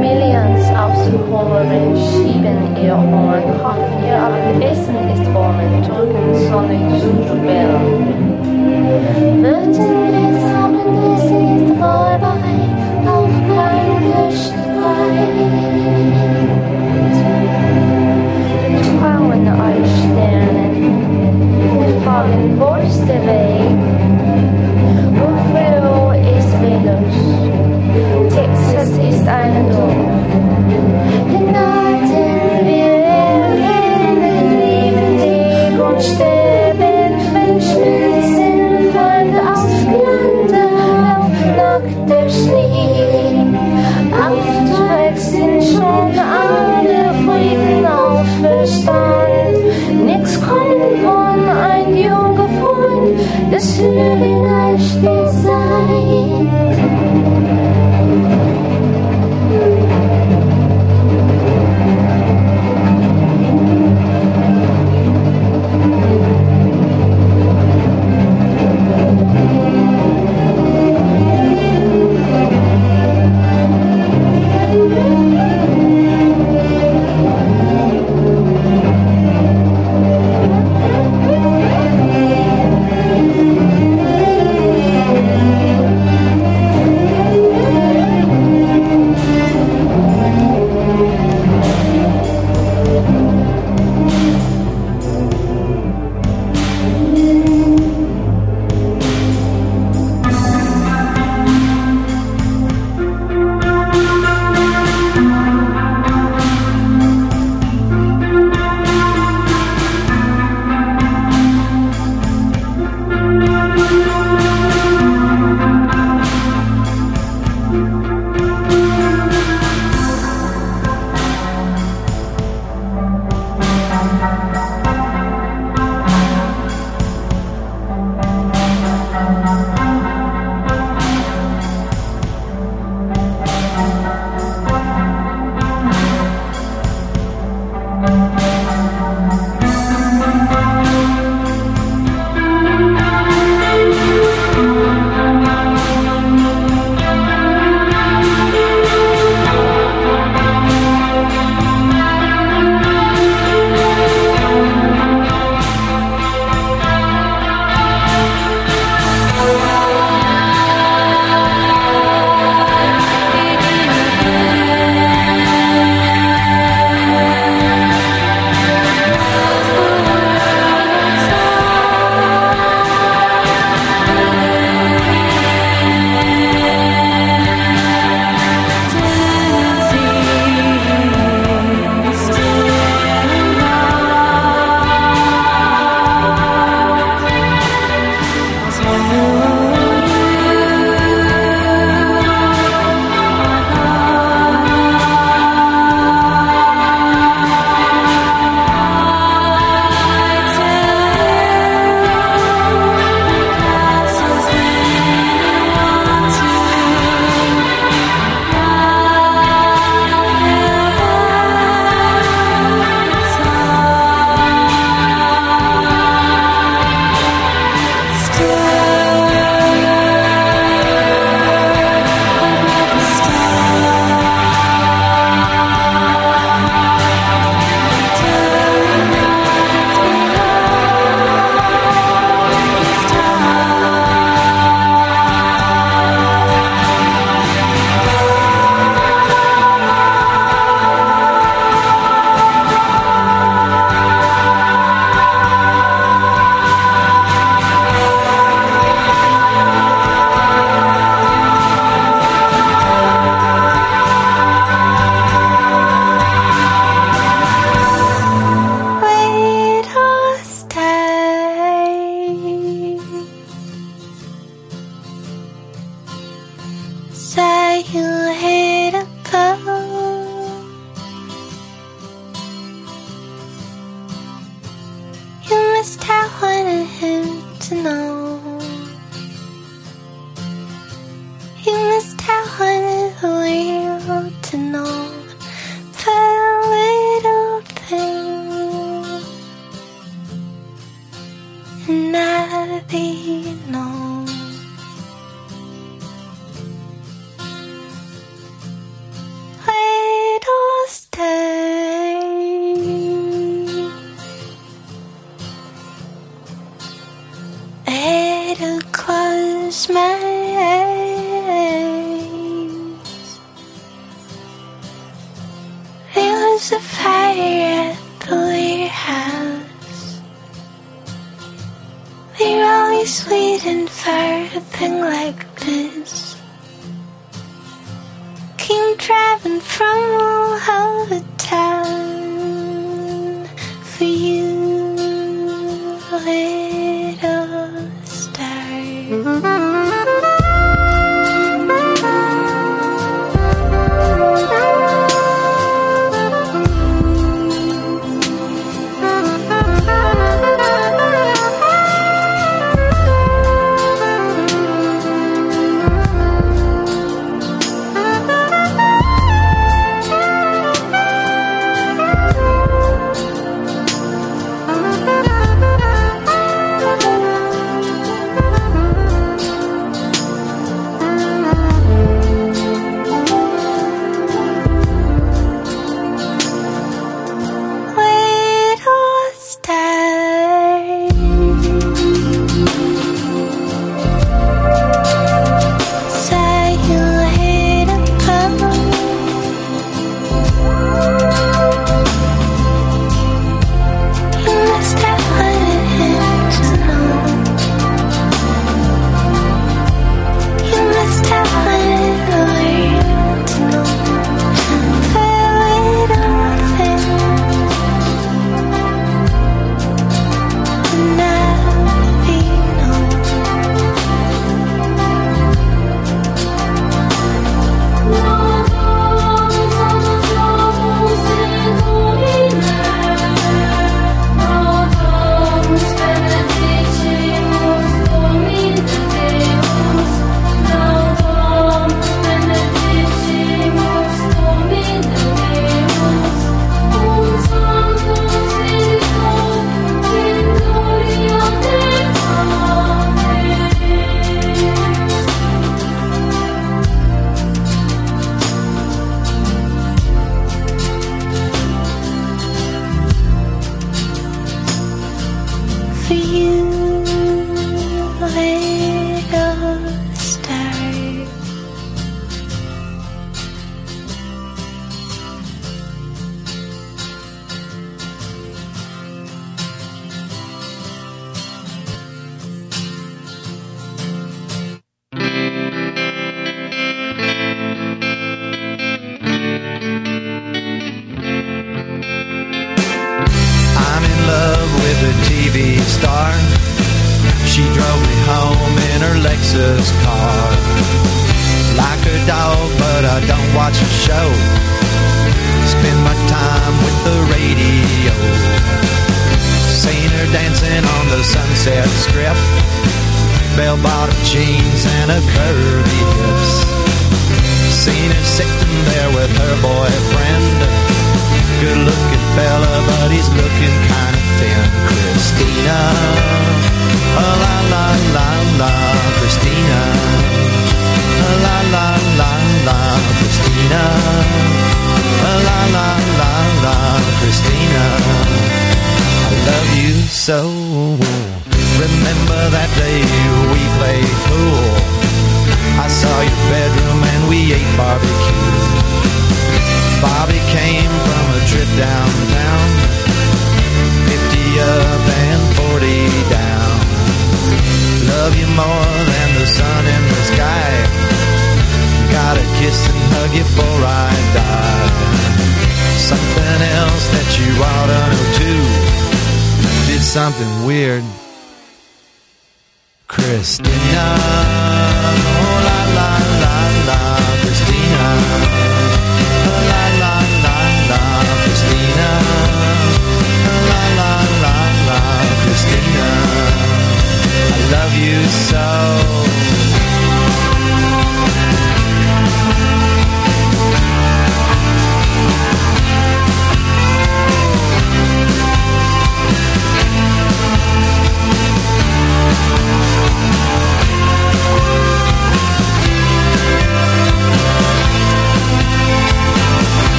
[0.00, 7.97] Millions Auszuhörerinnen schieben ihr Ohren, hoffen ihr aber Essen ist warm, drücken sonnig zu Jubeln.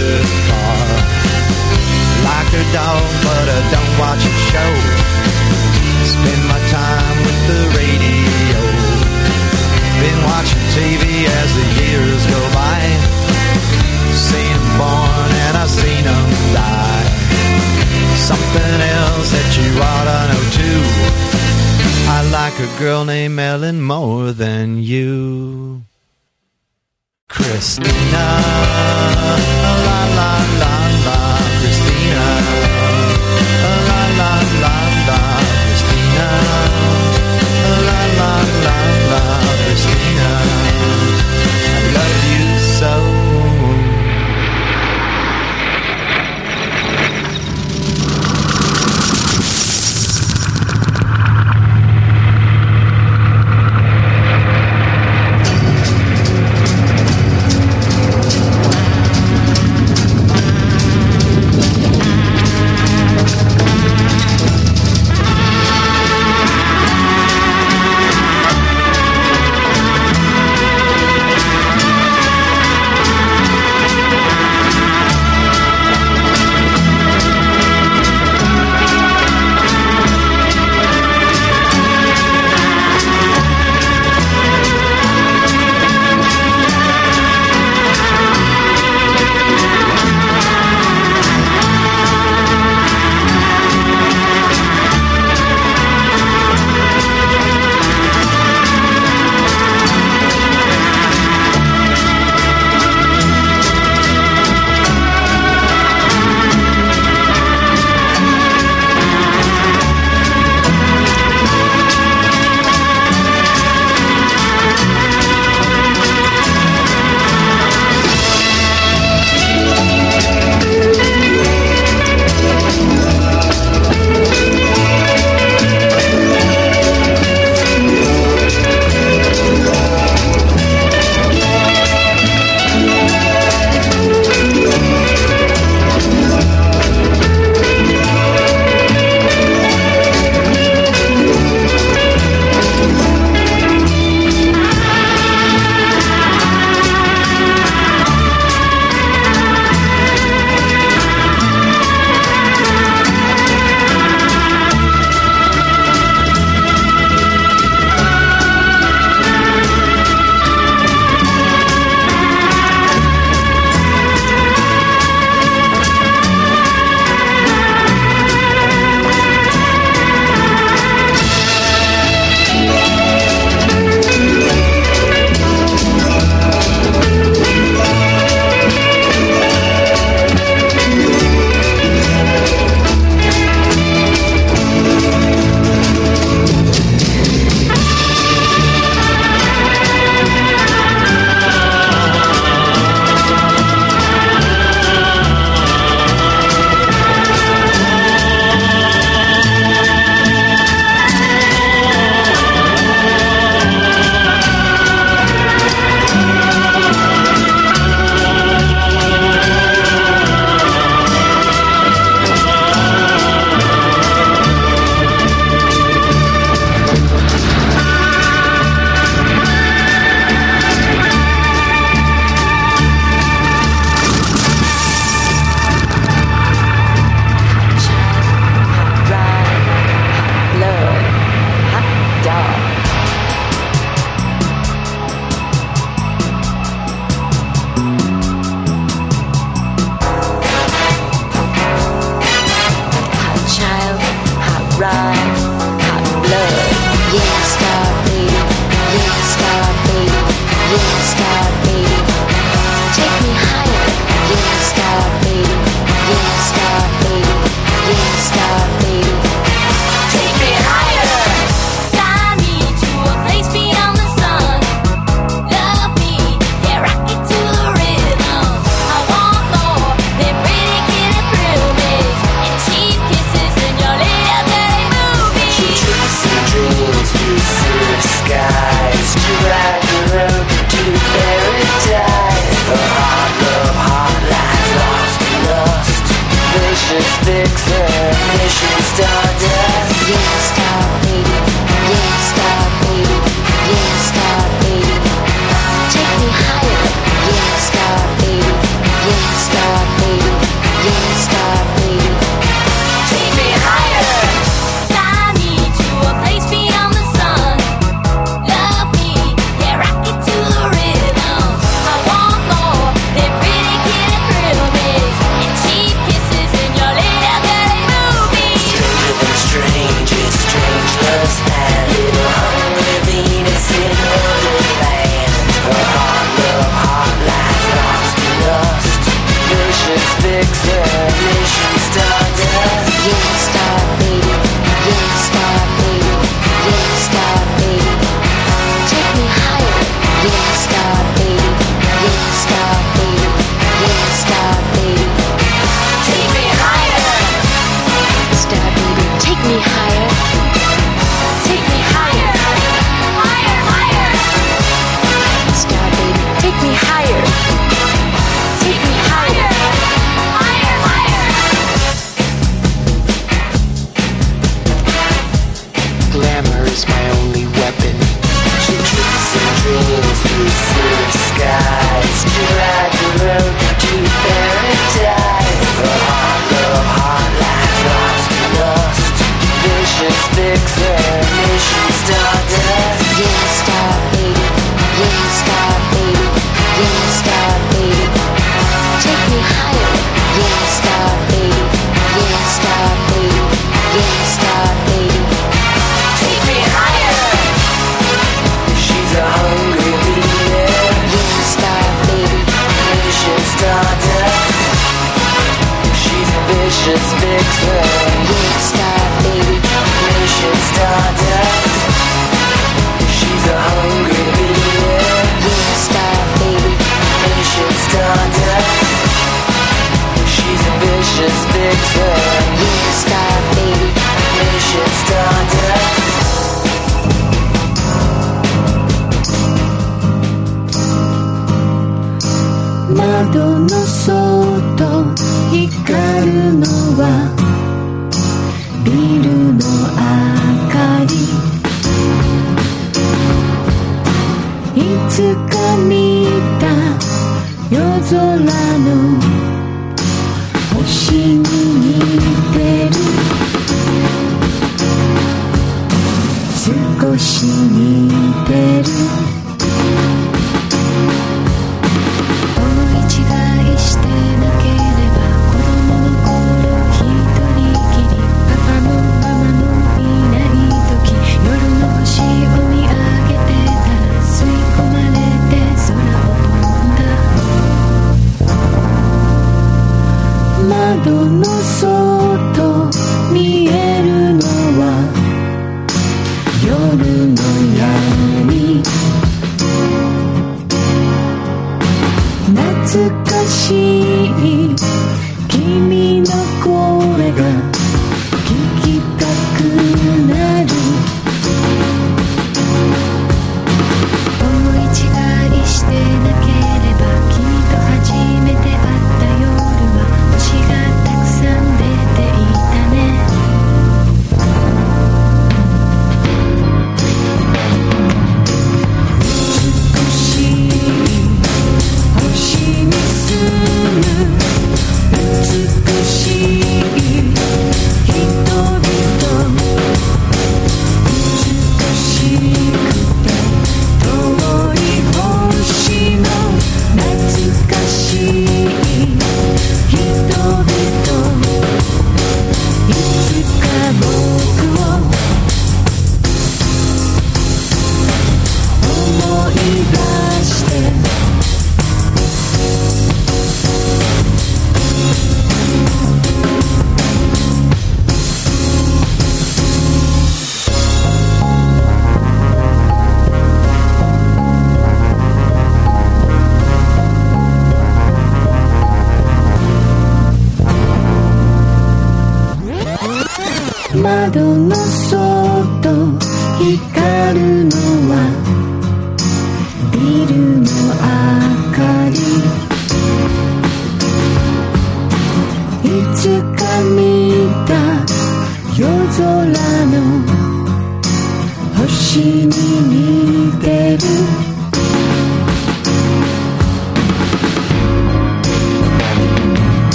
[0.00, 0.86] Her car.
[2.26, 4.72] Like her dog, but I don't watch her show.
[6.14, 8.60] Spend my time with the radio.
[10.02, 11.04] Been watching TV
[11.40, 12.80] as the years go by.
[14.28, 17.06] Seen 'em born and I've seen 'em die.
[18.30, 20.82] Something else that you ought to know too.
[22.16, 25.59] I like a girl named Ellen more than you.
[27.32, 28.24] Christina,
[29.86, 30.74] la la la
[31.06, 31.18] la,
[31.60, 32.26] Christina,
[33.62, 34.74] la la la
[35.06, 35.20] la,
[35.64, 36.28] Christina,
[37.86, 38.32] la la
[38.64, 38.76] la
[39.10, 39.22] la,
[39.64, 40.09] Christina.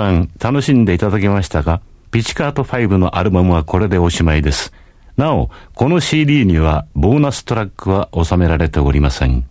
[0.00, 4.72] さん楽しんでいただけましたがピチカート5のアルバムはこれでおしまいです。
[5.16, 9.46] なお、この CD にはボーナストラックは収められておりません。